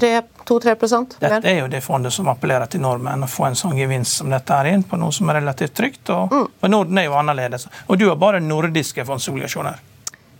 2-3% 0.00 1.16
Dette 1.20 1.48
er 1.48 1.58
jo 1.62 1.70
det 1.72 1.80
fondet 1.84 2.12
som 2.12 2.28
appellerer 2.28 2.68
til 2.68 2.80
nordmenn, 2.84 3.24
å 3.24 3.28
få 3.28 3.48
en 3.48 3.56
sånn 3.56 3.74
gevinst 3.76 4.20
som 4.20 4.28
dette 4.32 4.58
er 4.60 4.70
inn 4.74 4.84
på 4.84 4.98
noe 5.00 5.12
som 5.12 5.28
er 5.32 5.40
relativt 5.40 5.72
trygt. 5.76 6.12
Og, 6.12 6.32
mm. 6.32 6.46
og 6.60 6.72
Norden 6.72 7.00
er 7.00 7.08
jo 7.08 7.16
annerledes. 7.16 7.66
Og 7.88 7.96
du 8.00 8.06
har 8.10 8.20
bare 8.20 8.44
nordiske 8.44 9.08
fondsobligasjoner? 9.08 9.80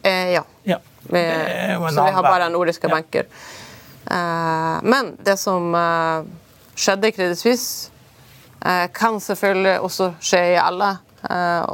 Eh, 0.03 0.31
ja. 0.37 0.45
ja. 0.69 0.81
Vi, 1.03 1.25
så 1.89 2.05
vi 2.05 2.17
har 2.21 2.25
bare 2.25 2.53
nordiske 2.53 2.89
ja. 2.89 2.95
banker. 2.95 3.29
Uh, 4.05 4.77
men 4.85 5.15
det 5.25 5.37
som 5.41 5.73
uh, 5.73 6.29
skjedde 6.77 7.09
i 7.09 7.17
Credit 7.17 7.41
Suisse, 7.41 7.93
uh, 8.61 8.89
kan 8.93 9.21
selvfølgelig 9.25 9.79
også 9.89 10.15
skje 10.21 10.51
i 10.53 10.59
alle 10.61 10.99
Eh, 11.23 11.65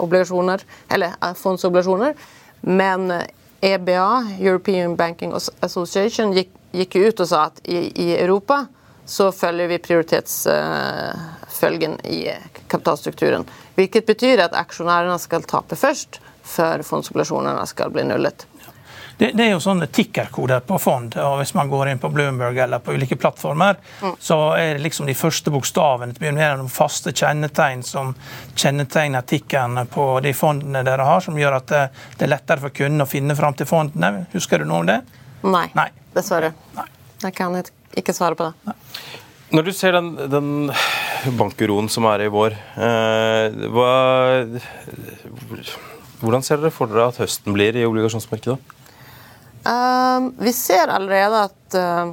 obligasjoner, 0.00 0.64
eller 0.88 1.14
eh, 1.20 1.34
fondsobligasjoner. 1.38 2.14
Men 2.60 3.12
EBA, 3.60 4.26
European 4.40 4.96
Banking 4.96 5.34
Association, 5.60 6.32
gikk, 6.36 6.50
gikk 6.72 6.96
ut 6.96 7.20
og 7.20 7.28
sa 7.28 7.44
at 7.50 7.60
i, 7.64 7.92
i 8.04 8.16
Europa 8.16 8.66
så 9.06 9.32
følger 9.32 9.68
vi 9.68 9.78
prioritetsfølgen 9.84 12.00
i 12.08 12.30
kapitalstrukturen. 12.72 13.44
Hvilket 13.76 14.06
betyr 14.08 14.40
at 14.46 14.56
aksjonærene 14.56 15.18
skal 15.20 15.42
tape 15.48 15.76
først, 15.76 16.20
før 16.44 16.82
fondsobligasjonene 16.84 17.66
skal 17.68 17.90
bli 17.92 18.04
nullet. 18.08 18.46
Det, 19.18 19.30
det, 19.30 19.44
er 19.44 19.52
jo 19.52 19.60
sånne 19.62 19.86
tikkerkoder 19.94 20.64
på 20.66 20.78
fond. 20.82 21.14
og 21.22 21.38
Hvis 21.38 21.54
man 21.54 21.70
går 21.70 21.92
inn 21.92 22.00
på 22.02 22.10
Bloomberg 22.10 22.58
eller 22.64 22.82
på 22.82 22.96
ulike 22.96 23.16
plattformer, 23.20 23.78
mm. 24.02 24.16
så 24.18 24.38
er 24.58 24.74
det 24.74 24.82
liksom 24.82 25.06
de 25.06 25.14
første 25.14 25.52
bokstavene 25.54 26.16
til 26.16 26.40
de 26.40 26.68
faste 26.72 27.14
kjennetegn 27.14 27.84
som 27.86 28.14
kjennetegner 28.56 29.26
tikkerne 29.28 29.86
på 29.90 30.08
de 30.24 30.34
fondene 30.34 30.82
dere 30.86 31.06
har, 31.06 31.22
som 31.22 31.38
gjør 31.38 31.60
at 31.60 31.70
det, 31.70 31.84
det 32.18 32.26
er 32.26 32.34
lettere 32.34 32.66
for 32.66 32.74
kunden 32.74 33.06
å 33.06 33.10
finne 33.10 33.38
fram 33.38 33.54
til 33.54 33.70
fondene. 33.70 34.26
Husker 34.34 34.62
du 34.62 34.68
noe 34.68 34.82
om 34.82 34.90
det? 34.90 35.00
Nei, 35.44 35.68
Nei. 35.76 35.90
dessverre. 36.16 36.54
Nei. 36.74 36.88
Jeg 37.24 37.36
kan 37.36 37.54
ikke 37.94 38.12
svare 38.16 38.36
på 38.36 38.50
det. 38.50 38.72
Nei. 38.72 38.78
Når 39.54 39.68
du 39.68 39.72
ser 39.76 39.94
den, 39.94 40.14
den 40.32 40.70
bankuroen 41.38 41.86
som 41.92 42.08
er 42.10 42.24
i 42.24 42.30
vår, 42.32 42.56
eh, 42.82 43.66
hva, 43.70 43.90
hvordan 46.18 46.42
ser 46.42 46.58
dere 46.58 46.74
for 46.74 46.90
dere 46.90 47.06
at 47.12 47.20
høsten 47.22 47.54
blir 47.54 47.76
i 47.78 47.84
obligasjonsmarkedet? 47.86 48.56
Uh, 49.64 50.28
vi 50.38 50.52
ser 50.52 50.90
allerede 50.92 51.38
at 51.46 51.76
uh, 51.80 52.12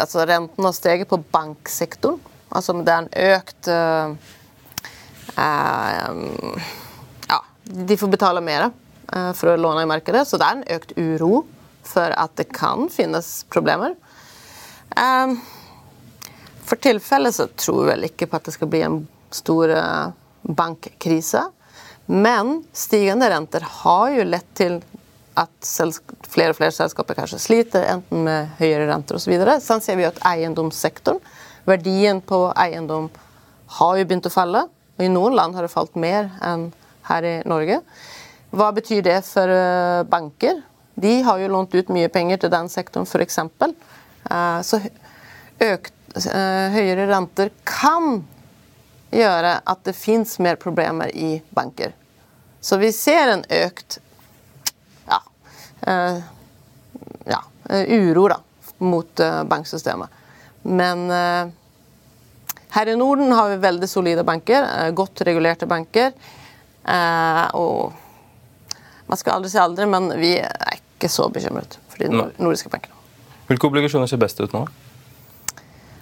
altså 0.00 0.24
renten 0.24 0.64
har 0.64 0.72
steget 0.72 1.08
på 1.08 1.18
banksektoren. 1.32 2.20
Altså 2.48 2.72
det 2.80 2.92
er 2.92 3.02
en 3.02 3.10
økt 3.34 3.68
uh, 3.68 4.14
Ja, 7.28 7.40
de 7.64 7.98
får 8.00 8.12
betale 8.14 8.40
mer 8.40 8.70
for 9.36 9.52
å 9.52 9.58
låne 9.60 9.84
i 9.84 9.88
markedet, 9.90 10.24
så 10.26 10.38
det 10.40 10.46
er 10.46 10.56
en 10.56 10.70
økt 10.78 10.94
uro 10.96 11.42
for 11.86 12.14
at 12.16 12.32
det 12.40 12.48
kan 12.56 12.88
finnes 12.90 13.44
problemer. 13.52 13.92
Um, 14.96 15.36
for 16.64 16.80
tilfellet 16.82 17.36
så 17.36 17.46
tror 17.52 17.82
vi 17.82 17.90
vel 17.90 18.08
ikke 18.08 18.30
på 18.30 18.38
at 18.40 18.48
det 18.48 18.56
skal 18.56 18.70
bli 18.72 18.80
en 18.86 18.98
stor 19.34 19.74
bankkrise. 20.42 21.44
Men 22.06 22.64
stigende 22.72 23.28
renter 23.30 23.66
har 23.82 24.10
jo 24.16 24.26
lett 24.32 24.48
til 24.58 24.80
at 25.36 25.70
flere 26.30 26.54
og 26.54 26.58
flere 26.58 26.74
selskaper 26.74 27.18
kanskje 27.18 27.40
sliter, 27.42 27.84
enten 27.92 28.24
med 28.26 28.54
høyere 28.60 28.88
renter 28.90 29.18
osv. 29.18 29.34
Så, 29.36 29.58
sånn 29.66 29.84
ser 29.84 29.98
vi 30.00 30.08
at 30.08 30.20
eiendomssektoren, 30.26 31.20
verdien 31.66 32.22
på 32.24 32.46
eiendom, 32.56 33.10
har 33.78 33.96
jo 33.98 34.06
begynt 34.06 34.28
å 34.28 34.32
falle. 34.32 34.66
Og 34.96 35.04
I 35.04 35.12
noen 35.12 35.36
land 35.36 35.56
har 35.56 35.66
det 35.66 35.72
falt 35.72 35.96
mer 35.98 36.30
enn 36.44 36.70
her 37.10 37.26
i 37.26 37.34
Norge. 37.48 37.80
Hva 38.56 38.70
betyr 38.74 39.02
det 39.04 39.18
for 39.26 39.50
eh, 39.50 40.06
banker? 40.08 40.62
De 40.96 41.18
har 41.26 41.42
jo 41.42 41.50
lånt 41.52 41.74
ut 41.74 41.90
mye 41.92 42.08
penger 42.12 42.40
til 42.44 42.52
den 42.54 42.70
sektoren, 42.72 43.04
f.eks. 43.04 43.38
Eh, 43.42 44.60
så 44.64 44.80
økt, 45.66 45.92
eh, 46.22 46.78
høyere 46.78 47.08
renter 47.10 47.52
kan 47.68 48.22
gjøre 49.12 49.58
at 49.60 49.84
det 49.84 49.96
fins 49.96 50.38
mer 50.42 50.56
problemer 50.60 51.12
i 51.12 51.36
banker. 51.54 51.92
Så 52.60 52.78
vi 52.80 52.90
ser 52.94 53.34
en 53.34 53.44
økt 53.66 54.00
ja, 55.84 57.40
uro 57.68 58.28
da, 58.32 58.38
mot 58.78 59.22
banksystemet. 59.50 60.22
Men 60.62 61.04
her 62.76 62.90
i 62.92 62.96
Norden 62.98 63.32
har 63.32 63.50
vi 63.52 63.60
veldig 63.62 63.88
solide 63.88 64.24
banker, 64.26 64.66
godt 64.96 65.22
regulerte 65.28 65.68
banker. 65.70 66.12
Og 67.58 67.94
man 69.06 69.20
skal 69.20 69.36
aldri 69.36 69.52
si 69.52 69.60
aldri, 69.62 69.86
men 69.90 70.10
vi 70.18 70.32
er 70.40 70.80
ikke 70.80 71.10
så 71.12 71.28
bekymret 71.32 71.78
for 71.92 72.02
de 72.02 72.10
nordiske 72.42 72.72
bankene. 72.72 72.94
Hvilke 73.46 73.68
obligasjoner 73.68 74.10
ser 74.10 74.18
best 74.18 74.40
ut 74.42 74.54
nå? 74.56 74.64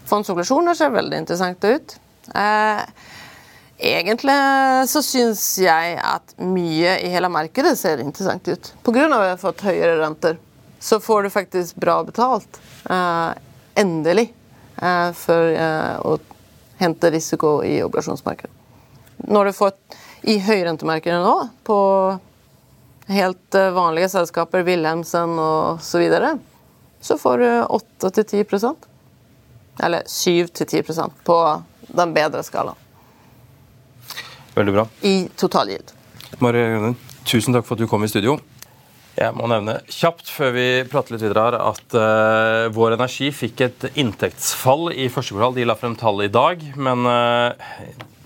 Fondsobligasjoner 0.09 0.77
ser 0.77 0.93
veldig 0.95 1.19
interessante 1.21 1.75
ut. 1.77 1.97
Eh, 2.33 2.81
egentlig 3.79 4.35
så 4.89 5.03
syns 5.03 5.43
jeg 5.59 5.97
at 5.99 6.35
mye 6.39 6.99
i 7.03 7.11
hele 7.13 7.31
markedet 7.33 7.75
ser 7.79 8.03
interessant 8.03 8.49
ut. 8.49 8.73
Pga. 8.87 9.07
at 9.07 9.23
vi 9.23 9.33
har 9.33 9.41
fått 9.41 9.65
høyere 9.67 9.99
renter, 10.01 10.39
så 10.81 11.01
får 11.01 11.23
du 11.23 11.31
faktisk 11.31 11.77
bra 11.77 12.03
betalt. 12.05 12.61
Eh, 12.91 13.31
endelig. 13.75 14.33
Eh, 14.77 15.11
for 15.13 15.51
eh, 15.55 15.97
å 16.03 16.19
hente 16.79 17.11
risiko 17.11 17.63
i 17.65 17.83
obligasjonsmarkedet. 17.83 18.53
Når 19.31 19.45
du 19.45 19.53
får 19.57 19.73
i 20.29 20.39
høyrentemarkedet 20.43 21.21
nå, 21.23 21.35
på 21.65 21.79
helt 23.09 23.59
vanlige 23.77 24.09
selskaper, 24.09 24.65
Wilhelmsen 24.67 25.39
og 25.39 25.83
så, 25.85 26.01
videre, 26.03 26.35
så 27.01 27.19
får 27.21 27.39
du 27.39 27.49
8-10% 28.09 28.89
Eller 29.85 30.03
7-10% 30.09 31.21
på 31.25 31.39
den 31.89 32.15
bedre 32.15 32.43
skalaen. 32.43 32.84
Veldig 34.55 34.75
bra. 34.75 34.87
I 35.03 35.29
totalgild. 35.39 35.95
Marie 36.43 36.67
Grønnen, 36.71 36.97
tusen 37.27 37.55
takk 37.55 37.67
for 37.67 37.75
at 37.77 37.85
du 37.85 37.91
kom 37.91 38.05
i 38.07 38.11
studio. 38.11 38.39
Jeg 39.15 39.31
må 39.39 39.47
nevne 39.47 39.77
kjapt 39.95 40.27
før 40.33 40.51
vi 40.57 40.65
prater 40.91 41.15
litt 41.15 41.23
videre 41.23 41.43
her, 41.47 41.55
at 41.71 41.95
uh, 41.95 42.73
Vår 42.75 42.97
Energi 42.97 43.29
fikk 43.35 43.61
et 43.63 43.85
inntektsfall 43.95 44.91
i 44.91 45.07
første 45.13 45.35
kvartal. 45.37 45.55
De 45.59 45.65
la 45.69 45.77
frem 45.79 45.95
tall 45.99 46.23
i 46.25 46.33
dag, 46.35 46.57
men 46.75 47.07
uh, 47.07 47.51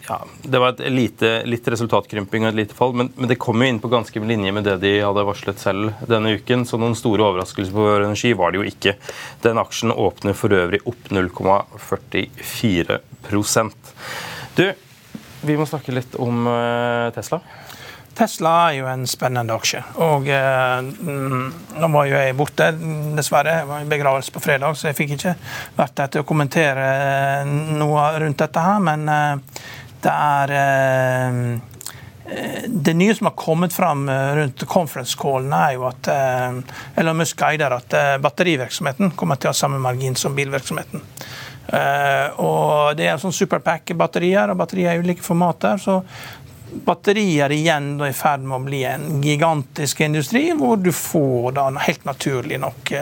ja, 0.09 0.19
Det 0.43 0.59
var 0.63 0.69
et 0.73 0.81
lite, 0.89 1.43
litt 1.45 1.69
resultatkrymping 1.69 2.45
og 2.47 2.49
et 2.49 2.61
lite 2.63 2.75
fall, 2.77 2.93
men, 2.97 3.13
men, 3.17 3.29
det 3.29 3.43
kom 3.43 3.61
jo 3.61 3.69
inn 3.69 3.81
på 3.83 3.93
ganske 3.93 4.21
linje 4.25 4.53
med 4.57 4.65
det 4.65 4.77
de 4.81 5.05
hadde 5.05 5.29
varslet 5.29 5.59
selv 5.61 5.93
denne 6.09 6.33
uken. 6.41 6.65
Så 6.65 6.81
noen 6.81 6.97
store 6.97 7.25
overraskelser 7.27 7.73
på 7.75 7.85
Vår 7.85 8.05
Energi 8.07 8.33
var 8.39 8.49
det 8.53 8.59
jo 8.63 8.71
ikke. 8.73 8.93
Den 9.45 9.61
aksjen 9.61 9.93
åpner 9.93 10.33
for 10.39 10.49
øvrig 10.57 10.81
opp 10.89 11.03
0,44% 11.13 13.73
Du, 14.57 14.67
vi 15.43 15.57
må 15.59 15.67
snakke 15.69 15.95
litt 15.95 16.19
om 16.19 16.47
uh, 16.49 17.09
Tesla. 17.15 17.43
Tesla 18.19 18.53
er 18.69 18.79
jo 18.81 18.87
en 18.91 19.05
spennende 19.07 19.55
aksje. 19.55 19.79
Og 20.03 20.27
eh, 20.27 20.79
Nå 21.79 21.91
var 21.95 22.09
jo 22.09 22.17
jeg 22.19 22.35
borte, 22.35 22.73
dessverre. 23.15 23.61
Jeg 23.61 23.69
var 23.69 23.85
i 23.85 23.91
begravelse 23.93 24.35
på 24.35 24.43
fredag, 24.43 24.75
så 24.75 24.89
jeg 24.89 24.99
fikk 24.99 25.13
ikke 25.15 25.35
vært 25.77 25.95
der 26.01 26.11
til 26.11 26.25
å 26.25 26.27
kommentere 26.27 26.89
eh, 26.97 27.53
noe 27.79 28.09
rundt 28.19 28.43
dette 28.43 28.65
her. 28.65 28.83
Men 28.83 29.07
eh, 29.13 29.61
det 30.03 30.15
er 30.15 30.55
eh, 30.59 31.39
det 32.67 32.95
nye 32.99 33.15
som 33.15 33.31
har 33.31 33.37
kommet 33.39 33.77
fram 33.77 34.09
eh, 34.11 34.35
rundt 34.41 34.67
conference 34.67 35.19
callen, 35.19 35.55
er 35.55 35.77
jo 35.77 35.87
at 35.89 36.11
eh, 36.13 36.79
Elon 36.99 37.23
Musk 37.23 37.39
guider 37.39 37.79
at 37.79 38.01
batterivirksomheten 38.25 39.15
kommer 39.19 39.39
til 39.39 39.53
å 39.53 39.55
ha 39.55 39.61
samme 39.63 39.79
margin 39.83 40.19
som 40.19 40.35
bilvirksomheten. 40.39 41.07
Og 41.69 42.97
Det 42.97 43.05
er 43.05 43.19
sånn 43.21 43.35
superpack-batterier, 43.35 44.49
og 44.49 44.57
batterier 44.57 44.97
i 44.97 45.03
ulike 45.03 45.25
formater. 45.25 45.77
så 45.77 46.03
batterier 46.85 47.53
igjen 47.53 48.01
er 48.01 48.11
i 48.11 48.17
ferd 48.17 48.43
med 48.45 48.57
å 48.57 48.65
bli 48.65 48.83
en 48.85 49.23
gigantisk 49.25 50.01
industri, 50.05 50.51
hvor 50.57 50.77
du 50.77 50.91
får 50.93 51.55
da 51.57 51.67
helt 51.85 52.05
naturlig 52.05 52.59
nok 52.61 52.93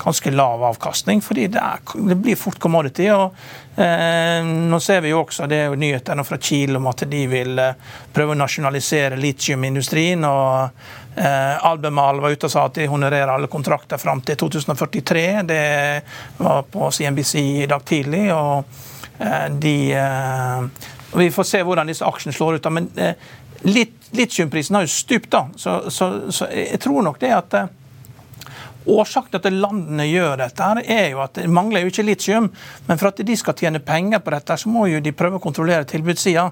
ganske 0.00 0.32
lav 0.32 0.64
avkastning, 0.72 1.22
fordi 1.24 1.46
det, 1.52 1.60
er, 1.60 1.80
det 2.08 2.18
blir 2.20 2.36
fort 2.36 2.58
commodity. 2.60 3.08
og 3.12 3.32
Eh, 3.78 4.44
nå 4.44 4.80
ser 4.80 5.00
vi 5.00 5.12
jo 5.12 5.20
også, 5.22 5.46
Det 5.46 5.56
er 5.56 5.66
jo 5.70 5.76
nyheter 5.78 6.22
fra 6.26 6.38
Chile 6.38 6.76
om 6.76 6.86
at 6.90 7.04
de 7.06 7.20
vil 7.30 7.58
eh, 7.62 7.76
prøve 8.12 8.34
å 8.34 8.38
nasjonalisere 8.38 9.16
litiumindustrien. 9.16 10.24
og 10.24 10.64
eh, 10.64 10.70
Albemal 11.18 12.20
var 12.22 12.30
ute 12.34 12.46
og 12.46 12.52
sa 12.52 12.66
at 12.68 12.76
de 12.78 12.86
honorerer 12.90 13.32
alle 13.32 13.48
kontrakter 13.50 14.00
fram 14.00 14.20
til 14.22 14.36
2043. 14.38 15.24
Det 15.48 15.62
var 16.38 16.62
på 16.70 16.90
CNBC 16.94 17.34
i 17.64 17.66
dag 17.70 17.84
tidlig. 17.84 18.28
og 18.34 18.64
eh, 19.18 19.48
de, 19.50 19.76
eh, 19.92 20.86
Vi 21.14 21.30
får 21.30 21.48
se 21.48 21.62
hvordan 21.64 21.90
disse 21.90 22.06
aksjene 22.06 22.36
slår 22.36 22.58
ut. 22.58 22.70
Men 22.72 22.90
eh, 22.96 23.28
litiumprisen 24.12 24.78
har 24.78 24.86
jo 24.86 24.94
stupt, 24.94 25.30
da. 25.30 25.46
Så, 25.56 25.80
så, 25.90 26.30
så, 26.30 26.50
jeg 26.54 26.80
tror 26.80 27.02
nok 27.02 27.20
det 27.20 27.34
at 27.34 27.60
Årsaken 28.88 29.34
til 29.34 29.50
at 29.50 29.56
landene 29.60 30.04
gjør 30.08 30.38
dette, 30.40 30.66
er 30.88 31.10
jo 31.12 31.20
at 31.20 31.36
det 31.36 31.50
mangler 31.52 31.82
jo 31.84 31.90
ikke 31.90 32.06
litium. 32.06 32.46
Men 32.86 33.00
for 33.00 33.10
at 33.10 33.20
de 33.26 33.36
skal 33.36 33.56
tjene 33.58 33.82
penger 33.84 34.22
på 34.24 34.32
dette, 34.32 34.56
så 34.56 34.70
må 34.72 34.86
jo 34.88 35.02
de 35.04 35.12
prøve 35.12 35.36
å 35.36 35.44
kontrollere 35.44 35.84
tilbudssida. 35.88 36.46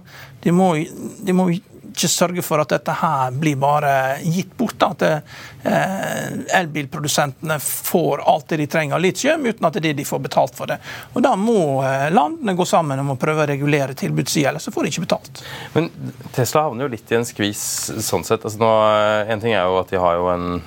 De 0.44 0.52
må, 0.52 0.74
de 0.76 1.36
må 1.36 1.48
ikke 1.96 2.10
sørge 2.12 2.44
for 2.44 2.60
at 2.62 2.74
dette 2.76 2.94
her 3.00 3.34
blir 3.34 3.56
bare 3.60 3.92
gitt 4.22 4.52
bort. 4.58 4.82
At 4.86 5.02
eh, 5.06 6.60
elbilprodusentene 6.60 7.58
får 7.62 8.22
alt 8.28 8.48
det 8.52 8.60
de 8.62 8.68
trenger 8.70 8.98
av 8.98 9.02
litium, 9.02 9.48
uten 9.48 9.68
at 9.68 9.80
det 9.80 9.92
er 9.92 9.98
de 9.98 10.06
får 10.06 10.22
betalt 10.28 10.56
for 10.58 10.70
det. 10.70 10.78
Og 11.14 11.24
Da 11.24 11.34
må 11.40 11.82
eh, 11.86 12.08
landene 12.14 12.56
gå 12.58 12.68
sammen 12.68 13.00
om 13.02 13.14
å 13.16 13.20
prøve 13.20 13.46
å 13.46 13.50
regulere 13.50 13.96
tilbudssida, 13.98 14.52
ellers 14.52 14.68
så 14.68 14.74
får 14.74 14.86
de 14.86 14.94
ikke 14.94 15.06
betalt. 15.08 15.42
Men 15.74 15.90
Tesla 16.36 16.66
havner 16.68 16.86
jo 16.86 16.94
litt 16.94 17.12
i 17.12 17.18
en 17.18 17.28
skvis 17.28 17.66
sånn 18.04 18.26
sett. 18.26 18.44
Altså 18.44 18.60
nå, 18.62 18.72
eh, 18.92 19.32
en 19.32 19.42
ting 19.42 19.56
er 19.56 19.64
jo 19.64 19.80
at 19.80 19.92
de 19.92 20.02
har 20.02 20.20
jo 20.20 20.30
en 20.34 20.60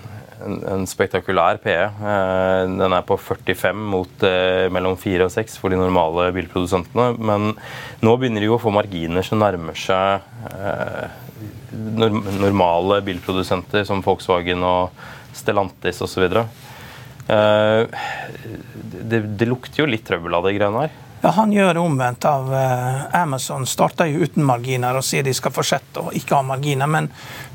en, 0.45 0.85
spektakulær 0.87 1.59
PE. 1.63 1.77
Eh, 1.79 2.63
den 2.79 2.95
er 2.95 3.05
på 3.07 3.17
45 3.19 3.83
mot 3.93 4.25
eh, 4.27 4.67
mellom 4.73 4.97
4 4.99 5.27
og 5.27 5.33
6 5.33 5.57
for 5.61 5.73
de 5.73 5.79
normale 5.79 6.29
bilprodusentene. 6.35 7.11
Men 7.17 7.53
nå 8.05 8.15
begynner 8.17 8.45
de 8.45 8.51
å 8.53 8.59
få 8.61 8.73
marginer 8.73 9.25
som 9.25 9.41
nærmer 9.41 9.77
seg 9.79 10.21
eh, 10.53 11.07
normale 11.73 13.01
bilprodusenter 13.05 13.85
som 13.87 14.03
Volkswagen 14.05 14.63
og 14.65 14.95
Stellantis 15.37 16.01
osv. 16.03 16.25
Det, 17.29 19.19
det 19.21 19.47
lukter 19.47 19.83
jo 19.83 19.91
litt 19.91 20.07
trøbbel 20.07 20.33
av 20.39 20.47
de 20.47 20.55
greiene 20.57 20.87
her. 20.87 20.97
Ja, 21.21 21.29
Han 21.29 21.51
gjør 21.51 21.73
det 21.73 21.79
omvendt 21.83 22.25
av 22.25 22.53
uh, 22.53 23.15
Amazon. 23.21 23.65
Starter 23.67 24.07
jo 24.07 24.23
uten 24.23 24.45
marginer 24.47 24.95
og 24.95 25.03
sier 25.03 25.25
de 25.25 25.33
skal 25.35 25.51
fortsette 25.51 25.99
å 25.99 26.13
ikke 26.15 26.37
ha 26.37 26.45
marginer. 26.47 26.87
Men, 26.87 27.09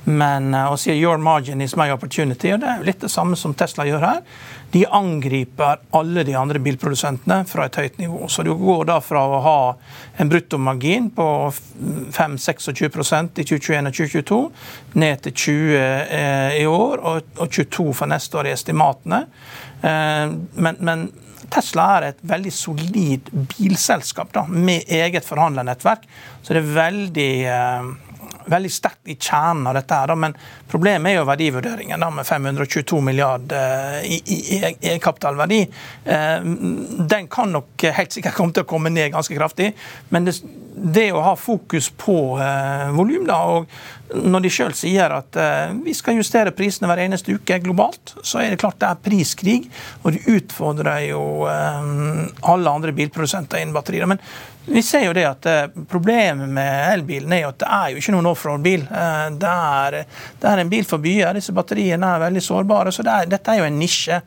men 0.05 0.51
uh, 0.53 0.67
og 0.75 0.77
sier 0.83 0.99
'your 0.99 1.17
margin 1.17 1.65
is 1.65 1.77
my 1.77 1.89
opportunity'. 1.95 2.53
og 2.53 2.61
Det 2.61 2.69
er 2.69 2.83
jo 2.83 2.89
litt 2.91 3.01
det 3.01 3.11
samme 3.11 3.37
som 3.41 3.55
Tesla 3.55 3.87
gjør 3.89 4.05
her. 4.05 4.21
De 4.75 4.85
angriper 4.85 5.81
alle 5.97 6.27
de 6.29 6.37
andre 6.37 6.61
bilprodusentene 6.61 7.47
fra 7.49 7.65
et 7.65 7.81
høyt 7.81 7.99
nivå. 7.99 8.29
Så 8.29 8.45
du 8.45 8.53
går 8.53 8.85
da 8.85 9.01
fra 9.01 9.25
å 9.25 9.41
ha 9.41 9.59
en 10.19 10.29
bruttomargin 10.29 11.09
på 11.17 11.29
5-26% 12.13 13.41
i 13.41 13.49
2021 13.49 13.89
og 13.89 13.95
2022 13.97 14.43
ned 15.01 15.25
til 15.25 15.33
20 15.33 15.81
uh, 15.81 16.53
i 16.61 16.67
år 16.69 17.01
og 17.01 17.49
22 17.49 17.93
for 17.97 18.13
neste 18.13 18.37
år 18.37 18.51
i 18.51 18.57
estimatene. 18.59 19.25
men, 19.85 20.77
men 20.81 21.11
Tesla 21.53 21.87
er 21.99 22.09
et 22.11 22.25
veldig 22.27 22.53
solid 22.55 23.31
bilselskap 23.55 24.33
da, 24.35 24.47
med 24.49 24.89
eget 24.93 25.27
forhandlernettverk. 25.27 26.07
Så 26.43 26.55
det 26.55 26.63
er 26.63 26.75
veldig, 26.77 27.31
uh, 27.49 28.04
veldig 28.51 28.73
sterkt 28.73 29.13
i 29.13 29.17
kjernen 29.17 29.67
av 29.71 29.79
dette. 29.79 29.95
her. 29.95 30.11
Da. 30.11 30.17
Men 30.19 30.37
problemet 30.71 31.13
er 31.13 31.19
jo 31.21 31.29
verdivurderingen 31.29 32.01
da, 32.01 32.11
med 32.15 32.27
522 32.29 33.01
milliarder 33.05 34.01
uh, 34.01 34.05
i, 34.05 34.21
i 34.21 34.61
egenkapitalverdi. 34.65 35.63
Uh, 36.09 36.51
den 37.15 37.31
kan 37.33 37.53
nok 37.55 37.89
helt 37.99 38.15
sikkert 38.15 38.39
komme 38.39 38.55
til 38.55 38.67
å 38.67 38.71
komme 38.75 38.93
ned 38.93 39.13
ganske 39.15 39.37
kraftig. 39.37 39.73
Men 40.15 40.29
det, 40.29 40.39
det 40.75 41.11
å 41.15 41.23
ha 41.23 41.35
fokus 41.39 41.89
på 41.97 42.17
eh, 42.43 42.89
volum, 42.95 43.27
da, 43.29 43.39
og 43.47 44.25
når 44.27 44.45
de 44.45 44.51
sjøl 44.53 44.75
sier 44.77 45.13
at 45.15 45.37
eh, 45.41 45.75
vi 45.85 45.95
skal 45.97 46.19
justere 46.19 46.55
prisene 46.57 46.91
hver 46.91 47.05
eneste 47.05 47.37
uke 47.37 47.61
globalt, 47.63 48.17
så 48.23 48.43
er 48.43 48.53
det 48.53 48.61
klart 48.63 48.81
det 48.83 48.91
er 48.91 49.05
priskrig. 49.05 49.61
Og 50.03 50.17
de 50.17 50.37
utfordrer 50.37 51.09
jo 51.09 51.23
eh, 51.51 51.93
alle 52.51 52.75
andre 52.75 52.95
bilprodusenter 52.97 53.63
innen 53.63 53.77
batterier. 53.77 54.11
Men 54.11 54.23
Vi 54.67 54.83
ser 54.83 55.05
jo 55.05 55.13
det 55.13 55.25
at 55.29 55.47
eh, 55.47 55.65
Problemet 55.91 56.49
med 56.49 56.93
elbilen 56.95 57.33
er 57.37 57.45
jo 57.45 57.53
at 57.53 57.61
det 57.61 57.71
er 57.77 57.89
jo 57.93 58.01
ikke 58.01 58.15
noen 58.15 58.29
offroad-bil. 58.31 58.87
Eh, 58.89 59.25
det, 59.41 60.05
det, 60.41 60.51
er 60.51 60.63
en 60.63 60.71
bil 60.73 60.87
for 60.89 61.03
byer. 61.05 61.37
Disse 61.37 61.55
batteriene 61.57 62.15
er 62.15 62.23
veldig 62.27 62.45
sårbare. 62.45 62.93
så 62.93 63.05
det 63.05 63.17
er, 63.17 63.33
Dette 63.35 63.53
er 63.53 63.61
jo 63.61 63.67
en 63.69 63.79
nisje. 63.81 64.21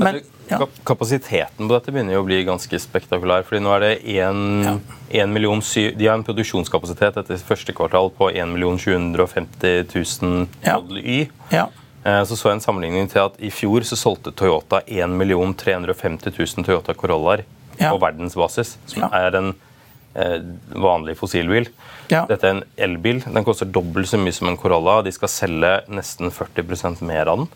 Men, 0.00 0.22
ja. 0.48 0.58
Kapasiteten 0.84 1.68
på 1.68 1.72
dette 1.72 1.92
begynner 1.94 2.16
jo 2.16 2.22
å 2.24 2.26
bli 2.26 2.42
ganske 2.44 2.80
spektakulær. 2.80 3.44
fordi 3.48 3.62
nå 3.64 3.74
er 3.76 3.84
det 3.84 3.92
1, 4.16 4.80
1 5.10 5.32
million, 5.32 5.60
De 5.60 6.08
har 6.08 6.16
en 6.16 6.24
produksjonskapasitet 6.24 7.20
etter 7.22 7.44
første 7.46 7.72
kvartal 7.76 8.10
på 8.16 8.30
1 8.30 8.56
750 8.58 9.86
000 9.94 10.46
ja. 10.64 10.80
Y. 10.98 11.28
Ja. 11.52 11.68
Eh, 12.04 12.24
så 12.24 12.36
så 12.36 12.48
jeg 12.48 12.58
en 12.58 12.64
sammenligning 12.64 13.08
til 13.08 13.22
at 13.26 13.36
I 13.38 13.50
fjor 13.54 13.84
så 13.86 13.96
solgte 13.96 14.32
Toyota 14.32 14.82
1 14.86 15.20
350 15.56 16.32
000 16.38 16.64
Toyota 16.66 16.94
Corollaer 16.94 17.44
på 17.78 17.98
verdensbasis. 18.00 18.78
Som 18.86 19.08
er 19.12 19.36
en 19.36 19.54
vanlig 20.14 21.16
fossilbil. 21.18 21.68
Ja. 22.12 22.26
Dette 22.28 22.48
er 22.48 22.56
en 22.58 22.64
elbil. 22.76 23.22
Den 23.24 23.46
koster 23.46 23.68
dobbelt 23.68 24.10
så 24.10 24.20
mye 24.20 24.34
som 24.36 24.50
en 24.50 24.58
Corolla. 24.60 25.00
De 25.06 25.12
skal 25.14 25.30
selge 25.32 25.72
nesten 25.88 26.32
40% 26.34 27.00
mer 27.08 27.30
av 27.32 27.42
den. 27.42 27.50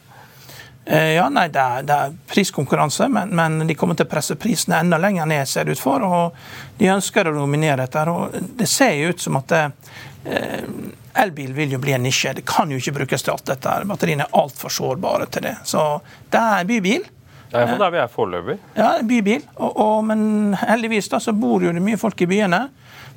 Eh, 0.89 1.13
ja, 1.17 1.27
nei, 1.29 1.49
det 1.51 1.59
er, 1.59 1.83
det 1.83 1.95
er 1.95 2.13
priskonkurranse, 2.31 3.09
men, 3.11 3.33
men, 3.35 3.59
de 3.67 3.75
kommer 3.75 3.99
til 3.99 4.07
å 4.07 4.11
presse 4.11 4.37
prisene 4.39 4.79
enda 4.85 5.01
lenger 5.03 5.27
ned, 5.27 5.49
ser 5.51 5.67
det 5.67 5.75
ut 5.75 5.83
for. 5.83 6.05
og 6.07 6.79
De 6.79 6.93
ønsker 6.93 7.27
å 7.27 7.35
dominere 7.35 7.83
dette. 7.83 8.05
og 8.07 8.37
Det 8.61 8.69
ser 8.71 8.95
jo 9.01 9.11
ut 9.11 9.25
som 9.25 9.41
at 9.41 9.51
det, 9.51 9.65
eh, 10.31 10.63
elbil 11.25 11.51
vil 11.57 11.75
jo 11.75 11.81
bli 11.83 11.97
en 11.97 12.07
nisje. 12.07 12.37
Det 12.39 12.47
kan 12.47 12.71
jo 12.71 12.79
ikke 12.79 13.01
brukes 13.01 13.27
til 13.27 13.35
alt 13.35 13.49
dette. 13.51 13.75
Batteriene 13.91 14.29
er 14.29 14.39
altfor 14.39 14.71
sårbare 14.71 15.27
til 15.27 15.49
det. 15.49 15.57
Så 15.67 15.83
det 16.31 16.45
er 16.55 16.71
bybil. 16.71 17.11
Det 17.57 17.77
er 17.77 17.85
der 17.85 17.95
vi 17.95 18.03
er 18.03 18.11
foreløpig. 18.13 18.59
Ja, 18.77 18.91
bybil. 19.07 19.47
Og, 19.57 19.71
og, 19.73 19.97
men 20.09 20.21
heldigvis 20.61 21.11
da, 21.13 21.21
så 21.23 21.35
bor 21.37 21.65
jo 21.65 21.73
det 21.75 21.83
mye 21.85 22.01
folk 22.01 22.21
i 22.23 22.29
byene. 22.31 22.67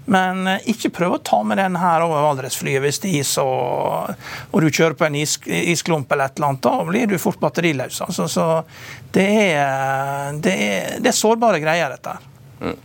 Men 0.10 0.48
eh, 0.50 0.70
ikke 0.74 0.92
prøv 0.96 1.18
å 1.18 1.22
ta 1.26 1.42
med 1.46 1.60
den 1.62 1.78
her 1.80 2.04
over 2.06 2.24
Valdresflyet 2.26 2.82
hvis 2.82 3.02
det 3.04 3.12
er 3.12 3.22
is 3.22 3.36
og, 3.42 4.10
og, 4.50 4.58
du 4.64 4.70
kjører 4.72 4.98
på 4.98 5.06
en 5.06 5.20
is, 5.20 5.38
isklump 5.46 6.12
eller 6.12 6.32
et 6.32 6.40
eller 6.40 6.54
annet. 6.54 6.66
Da 6.66 6.88
blir 6.88 7.12
du 7.12 7.18
fort 7.22 7.40
batteriløs. 7.42 8.02
Altså, 8.08 8.28
så 8.32 8.50
det 9.16 9.30
er, 9.52 10.38
det, 10.42 10.56
er, 10.56 11.00
det 11.04 11.14
er 11.14 11.18
sårbare 11.18 11.62
greier, 11.62 11.94
dette 11.94 12.16
her. 12.16 12.30
Mm. 12.60 12.78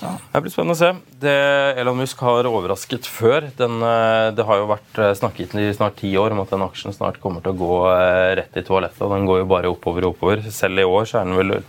Ja. 0.00 0.14
Det 0.32 0.40
blir 0.44 0.52
spennende 0.52 0.76
å 0.76 0.80
se. 0.80 0.90
Det 1.20 1.34
Elon 1.80 1.98
Musk 2.00 2.22
har 2.24 2.48
overrasket 2.48 3.08
før. 3.08 3.50
Den, 3.56 3.82
eh, 3.84 4.30
det 4.36 4.46
har 4.48 4.60
jo 4.60 4.70
vært 4.70 5.00
eh, 5.00 5.12
snakket 5.18 5.54
i 5.60 5.68
snart 5.76 5.98
ti 6.00 6.12
år 6.16 6.34
om 6.34 6.40
at 6.44 6.54
den 6.54 6.64
aksjen 6.64 6.96
snart 6.96 7.20
kommer 7.20 7.44
til 7.44 7.52
å 7.52 7.60
gå 7.60 7.76
eh, 7.92 8.30
rett 8.40 8.56
i 8.56 8.64
toalettet. 8.66 9.02
og 9.04 9.12
Den 9.14 9.28
går 9.28 9.42
jo 9.42 9.50
bare 9.50 9.72
oppover 9.72 10.08
og 10.08 10.16
oppover. 10.16 10.42
Selv 10.54 10.80
i 10.80 10.88
år 10.88 11.08
så 11.10 11.20
er 11.20 11.28
den 11.28 11.40
vel 11.40 11.60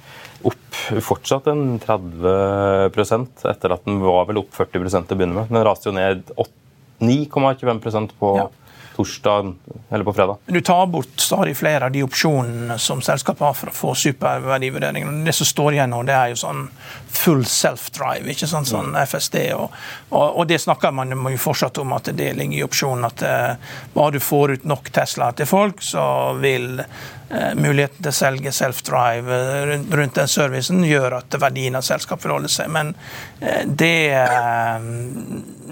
opp 0.48 0.80
fortsatt 1.06 1.52
en 1.52 1.76
30% 1.84 3.44
etter 3.52 3.76
at 3.76 3.84
den 3.86 4.00
var 4.02 4.26
vel 4.30 4.42
opp 4.42 4.56
40 4.56 4.88
til 4.90 5.04
å 5.04 5.20
begynne 5.20 5.38
med. 5.38 5.52
Den 5.52 5.68
raste 5.68 5.92
jo 5.92 5.98
ned 6.00 6.32
9,25% 7.02 8.16
på 8.18 8.34
ja 8.40 8.48
torsdag 8.96 9.54
eller 9.90 10.04
på 10.08 10.14
fredag. 10.14 10.38
Du 10.46 10.62
tar 10.62 10.86
bort 10.88 11.20
stadig 11.20 11.58
flere 11.58 11.86
av 11.86 11.92
de 11.92 12.04
opsjonene 12.04 12.78
som 12.80 13.02
selskapet 13.02 13.46
har 13.46 13.54
for 13.58 13.72
å 13.72 13.76
få 13.76 13.94
superverdivurdering. 13.96 15.24
Det 15.26 15.36
som 15.36 15.50
står 15.50 15.78
igjen 15.78 15.94
nå, 15.94 16.02
det 16.08 16.18
er 16.18 16.34
jo 16.34 16.42
sånn 16.44 16.68
full 17.12 17.46
self-drive, 17.46 18.32
ikke 18.32 18.50
sånn, 18.50 18.68
sånn 18.68 18.96
FSD. 19.04 19.40
Og, 19.58 19.72
og, 20.10 20.28
og, 20.28 20.44
det 20.50 20.62
snakker 20.64 20.96
man 20.96 21.12
jo 21.14 21.42
fortsatt 21.42 21.82
om, 21.84 21.96
at 21.98 22.12
det 22.18 22.34
ligger 22.38 22.60
i 22.60 22.66
opsjonen 22.68 23.10
at 23.10 23.26
bare 23.94 24.16
du 24.16 24.22
får 24.24 24.58
ut 24.58 24.70
nok 24.70 24.92
Tesla 24.96 25.32
til 25.36 25.50
folk, 25.50 25.84
så 25.84 26.04
vil 26.42 26.82
muligheten 27.56 28.02
til 28.02 28.12
å 28.12 28.16
selge 28.16 28.52
self-drive 28.56 29.38
rundt 29.88 30.18
den 30.18 30.32
servicen 30.32 30.84
gjør 30.84 31.20
at 31.22 31.38
verdien 31.40 31.78
av 31.80 31.86
selskapet 31.88 32.28
vil 32.28 32.36
holde 32.36 32.52
seg. 32.52 32.72
Men 32.74 32.92
det 33.66 34.18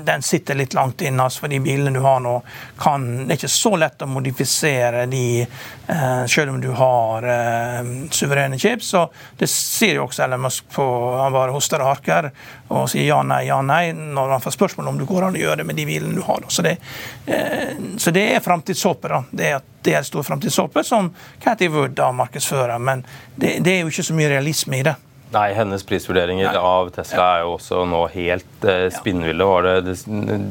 den 0.05 0.21
sitter 0.21 0.55
litt 0.55 0.73
langt 0.73 1.01
inne. 1.01 1.23
Altså, 1.23 1.39
for 1.39 1.47
de 1.47 1.59
bilene 1.59 1.93
du 1.93 1.99
har 2.03 2.19
nå, 2.23 2.41
kan, 2.79 3.05
det 3.25 3.33
er 3.33 3.39
ikke 3.39 3.51
så 3.51 3.73
lett 3.79 4.01
å 4.01 4.09
modifisere 4.09 5.05
de, 5.11 5.41
eh, 5.41 6.23
selv 6.25 6.53
om 6.53 6.61
du 6.61 6.69
har 6.77 7.27
eh, 7.29 7.91
suverene 8.15 8.59
chips. 8.59 8.93
Så 8.93 9.05
det 9.39 9.49
sier 9.51 9.99
jo 9.99 10.07
også 10.07 10.25
Elon 10.25 10.45
Musk 10.47 10.69
på 10.73 10.85
Han 11.19 11.35
bare 11.35 11.53
hoster 11.53 11.81
og 11.83 11.91
harker 11.93 12.31
og 12.69 12.85
sier 12.91 13.07
ja, 13.07 13.19
nei, 13.25 13.43
ja, 13.47 13.59
nei 13.65 13.91
når 13.93 14.35
han 14.35 14.43
får 14.43 14.53
spørsmål 14.53 14.91
om 14.91 14.99
du 14.99 15.05
går 15.09 15.25
an 15.25 15.37
å 15.37 15.41
gjøre 15.41 15.61
det 15.61 15.67
med 15.69 15.77
de 15.79 15.87
bilene 15.89 16.15
du 16.15 16.21
har. 16.25 16.45
Så 16.53 16.65
det, 16.65 16.77
eh, 17.25 17.75
så 17.97 18.13
det 18.15 18.25
er 18.35 18.45
framtidshåpet. 18.45 19.31
Det, 19.31 19.53
det 19.85 19.95
er 19.95 20.01
et 20.01 20.09
stort 20.09 20.27
framtidshåp 20.27 20.77
som 20.85 21.09
Cathy 21.49 21.69
de 21.73 21.87
da 21.97 22.11
markedsføre, 22.13 22.77
men 22.79 23.05
det, 23.35 23.59
det 23.65 23.73
er 23.73 23.79
jo 23.81 23.93
ikke 23.93 24.05
så 24.05 24.17
mye 24.17 24.29
realisme 24.29 24.79
i 24.79 24.85
det. 24.85 24.95
Nei, 25.29 25.49
hennes 25.53 25.83
prisvurderinger 25.85 26.49
Nei. 26.49 26.61
av 26.61 26.89
Tesla 26.93 27.25
er 27.35 27.43
jo 27.45 27.55
også 27.55 27.83
nå 27.89 28.03
helt 28.15 28.65
eh, 28.65 28.87
spinnville. 28.93 29.45
Var 29.45 29.67
det, 29.67 29.97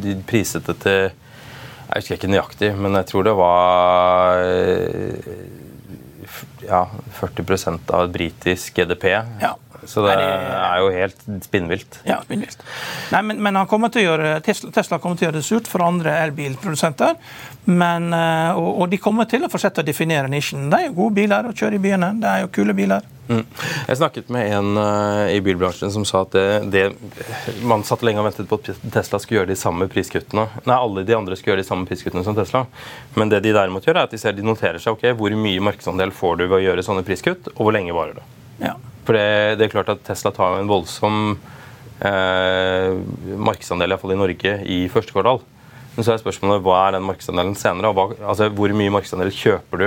de, 0.04 0.14
priset 0.26 0.66
det 0.70 0.76
til 0.84 1.00
Jeg 1.08 2.02
husker 2.02 2.18
ikke 2.18 2.30
nøyaktig, 2.30 2.70
men 2.78 2.98
jeg 3.00 3.08
tror 3.08 3.24
det 3.26 3.34
var 3.38 4.42
uh, 4.44 5.30
ja, 6.68 6.82
40% 7.18 7.94
av 7.96 8.10
britisk 8.14 8.76
GDP. 8.76 9.08
Ja. 9.42 9.54
Så 9.88 10.04
det 10.04 10.14
er 10.20 10.82
jo 10.82 10.90
helt 10.92 11.22
spinnvilt. 11.46 12.00
Ja, 12.04 12.20
spinnvilt. 12.26 12.60
Nei, 13.14 13.22
men, 13.30 13.40
men 13.44 13.60
kommer 13.70 13.88
gjøre, 13.88 14.34
Tesla, 14.44 14.70
Tesla, 14.74 14.98
kommer 15.00 15.16
til 15.16 15.26
å 15.26 15.30
gjøre 15.30 15.40
det 15.40 15.46
surt 15.48 15.70
for 15.70 15.84
andre 15.86 16.12
elbilprodusenter. 16.26 17.16
Men, 17.68 18.10
eh, 18.12 18.56
og, 18.56 18.82
og, 18.82 18.88
de 18.92 19.00
kommer 19.00 19.28
til 19.28 19.44
å 19.44 19.50
fortsette 19.52 19.80
å 19.80 19.86
definere 19.86 20.28
nisjen. 20.28 20.68
Det 20.68 20.82
er 20.82 20.90
jo 20.90 20.98
gode 21.02 21.16
biler 21.22 21.48
å 21.48 21.54
kjøre 21.56 21.78
i 21.78 21.82
byene. 21.88 22.12
Det 22.20 22.28
er 22.34 22.44
jo 22.44 22.50
kule 22.52 22.76
biler. 22.76 23.06
Mm. 23.28 23.42
Jeg 23.88 23.96
snakket 24.00 24.30
med 24.32 24.52
en 24.56 24.78
uh, 24.80 25.28
i 25.28 25.40
bilbransjen 25.44 25.92
som 25.92 26.04
sa 26.08 26.22
at 26.24 26.32
det, 26.32 26.44
det, 26.72 26.84
man 27.68 27.84
satt 27.84 28.04
lenge 28.06 28.22
og 28.22 28.28
ventet 28.30 28.48
på 28.48 28.56
at 28.56 28.70
Tesla 28.94 29.20
skulle 29.20 29.42
gjøre 29.42 29.52
de 29.52 29.58
samme 29.60 29.88
priskuttene. 29.92 30.46
Nei, 30.64 30.76
alle 30.76 31.04
de 31.04 31.16
andre 31.16 31.36
skulle 31.36 31.56
gjøre 31.56 31.64
de 31.64 31.68
samme 31.68 31.88
priskuttene 31.88 32.24
som 32.24 32.36
Tesla. 32.36 32.64
Men 33.20 33.32
det 33.32 33.42
de 33.44 33.52
derimot 33.56 33.84
gjør, 33.84 34.00
er 34.00 34.08
at 34.08 34.16
de, 34.16 34.20
ser, 34.20 34.36
de 34.36 34.46
noterer 34.46 34.80
seg 34.80 34.96
ok, 34.96 35.10
hvor 35.18 35.36
mye 35.36 35.64
markedsandel 35.68 36.14
får 36.16 36.40
du 36.40 36.46
ved 36.46 36.56
å 36.60 36.64
gjøre 36.70 36.86
sånne 36.88 37.04
priskutt, 37.08 37.52
og 37.56 37.66
hvor 37.66 37.76
lenge 37.76 37.96
varer 37.96 38.16
det. 38.20 38.26
Ja. 38.64 38.78
For 39.08 39.16
det, 39.16 39.56
det, 39.56 39.64
er 39.64 39.72
klart 39.72 39.88
at 39.88 40.02
Tesla 40.04 40.28
tar 40.36 40.58
en 40.58 40.68
voldsom 40.68 41.38
eh, 42.04 42.90
markedsandel, 43.40 43.94
iallfall 43.94 44.12
i 44.12 44.18
Norge, 44.20 44.50
i 44.68 44.82
første 44.92 45.14
kvartal. 45.14 45.40
Men 45.94 46.04
så 46.04 46.12
er 46.12 46.20
spørsmålet 46.20 46.60
hva 46.66 46.74
er 46.82 46.98
den 46.98 47.06
markedsandelen 47.08 47.56
senere? 47.56 47.94
hva, 47.96 48.10
altså, 48.20 48.50
Hvor 48.52 48.74
mye 48.76 48.92
markedsandel 48.92 49.32
kjøper 49.32 49.80
du 49.80 49.86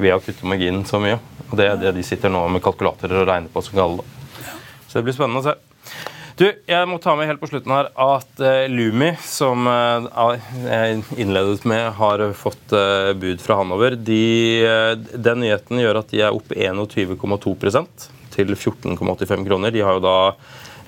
ved 0.00 0.14
å 0.14 0.22
kutte 0.24 0.48
marginen 0.48 0.86
så 0.88 1.02
mye? 1.04 1.18
Og 1.50 1.58
Det 1.60 1.66
er 1.68 1.76
det 1.82 1.92
de 1.98 2.04
sitter 2.06 2.32
nå 2.32 2.40
med 2.48 2.64
kalkulatorer 2.64 3.20
og 3.20 3.28
regner 3.28 3.52
på 3.52 3.60
som 3.66 3.76
gale. 3.76 4.08
Så 4.88 4.96
det 4.96 5.04
blir 5.04 5.18
spennende 5.18 5.44
å 5.44 5.50
se. 5.50 5.54
Du, 6.40 6.46
jeg 6.48 6.88
må 6.88 6.96
ta 6.96 7.12
med 7.12 7.28
helt 7.28 7.42
på 7.42 7.50
slutten 7.50 7.74
her 7.76 7.90
at 8.00 8.40
eh, 8.40 8.64
Lumi, 8.72 9.10
som 9.20 9.68
eh, 9.68 10.96
innledet 11.20 11.68
med, 11.68 11.90
har 12.00 12.24
fått 12.32 12.72
eh, 12.72 13.12
bud 13.20 13.44
fra 13.44 13.60
Hanover. 13.60 14.00
De, 14.00 14.24
den 15.12 15.44
nyheten 15.44 15.84
gjør 15.84 16.00
at 16.00 16.16
de 16.16 16.24
er 16.24 16.32
opp 16.32 16.56
21,2 16.56 17.52
til 18.32 18.54
14,85 18.54 19.46
kroner. 19.48 19.74
De 19.74 19.82
har 19.84 19.98
jo 19.98 20.04
da 20.04 20.16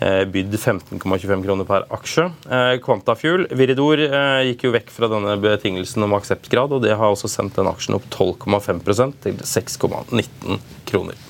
eh, 0.01 0.23
bydd 0.31 0.57
15,25 0.59 1.45
kroner 1.45 1.69
per 1.69 1.87
aksje. 1.95 2.31
Eh, 2.49 2.77
Quantafuel, 2.85 3.47
Viridor, 3.57 4.03
eh, 4.07 4.41
gikk 4.51 4.67
jo 4.69 4.75
vekk 4.75 4.91
fra 4.95 5.11
denne 5.13 5.37
betingelsen 5.43 6.07
om 6.07 6.17
akseptgrad, 6.19 6.75
og 6.75 6.85
det 6.87 6.97
har 6.97 7.13
også 7.13 7.31
sendt 7.31 7.61
den 7.61 7.71
aksjen 7.71 7.99
opp 7.99 8.09
12,5% 8.15 9.21
til 9.27 9.39
6,19 9.45 10.61
kroner. 10.89 11.21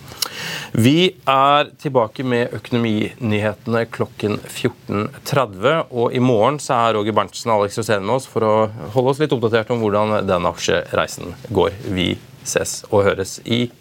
Vi 0.74 1.14
er 1.30 1.68
tilbake 1.78 2.24
med 2.26 2.54
økonominyhetene 2.56 3.84
klokken 3.94 4.40
14.30. 4.42 5.84
Og 5.94 6.16
i 6.16 6.22
morgen 6.22 6.58
så 6.62 6.80
er 6.80 6.96
Roger 6.98 7.14
Berntsen 7.14 7.52
og 7.52 7.62
Alex 7.62 7.78
Rosén 7.78 8.02
med 8.02 8.16
oss 8.16 8.26
for 8.30 8.46
å 8.46 8.54
holde 8.96 9.14
oss 9.14 9.22
litt 9.22 9.34
oppdatert 9.36 9.70
om 9.74 9.84
hvordan 9.84 10.16
den 10.26 10.50
aksjereisen 10.50 11.36
går. 11.54 11.78
Vi 11.94 12.14
ses 12.44 12.82
og 12.90 13.06
høres 13.06 13.38
i 13.44 13.66
morgen. 13.68 13.80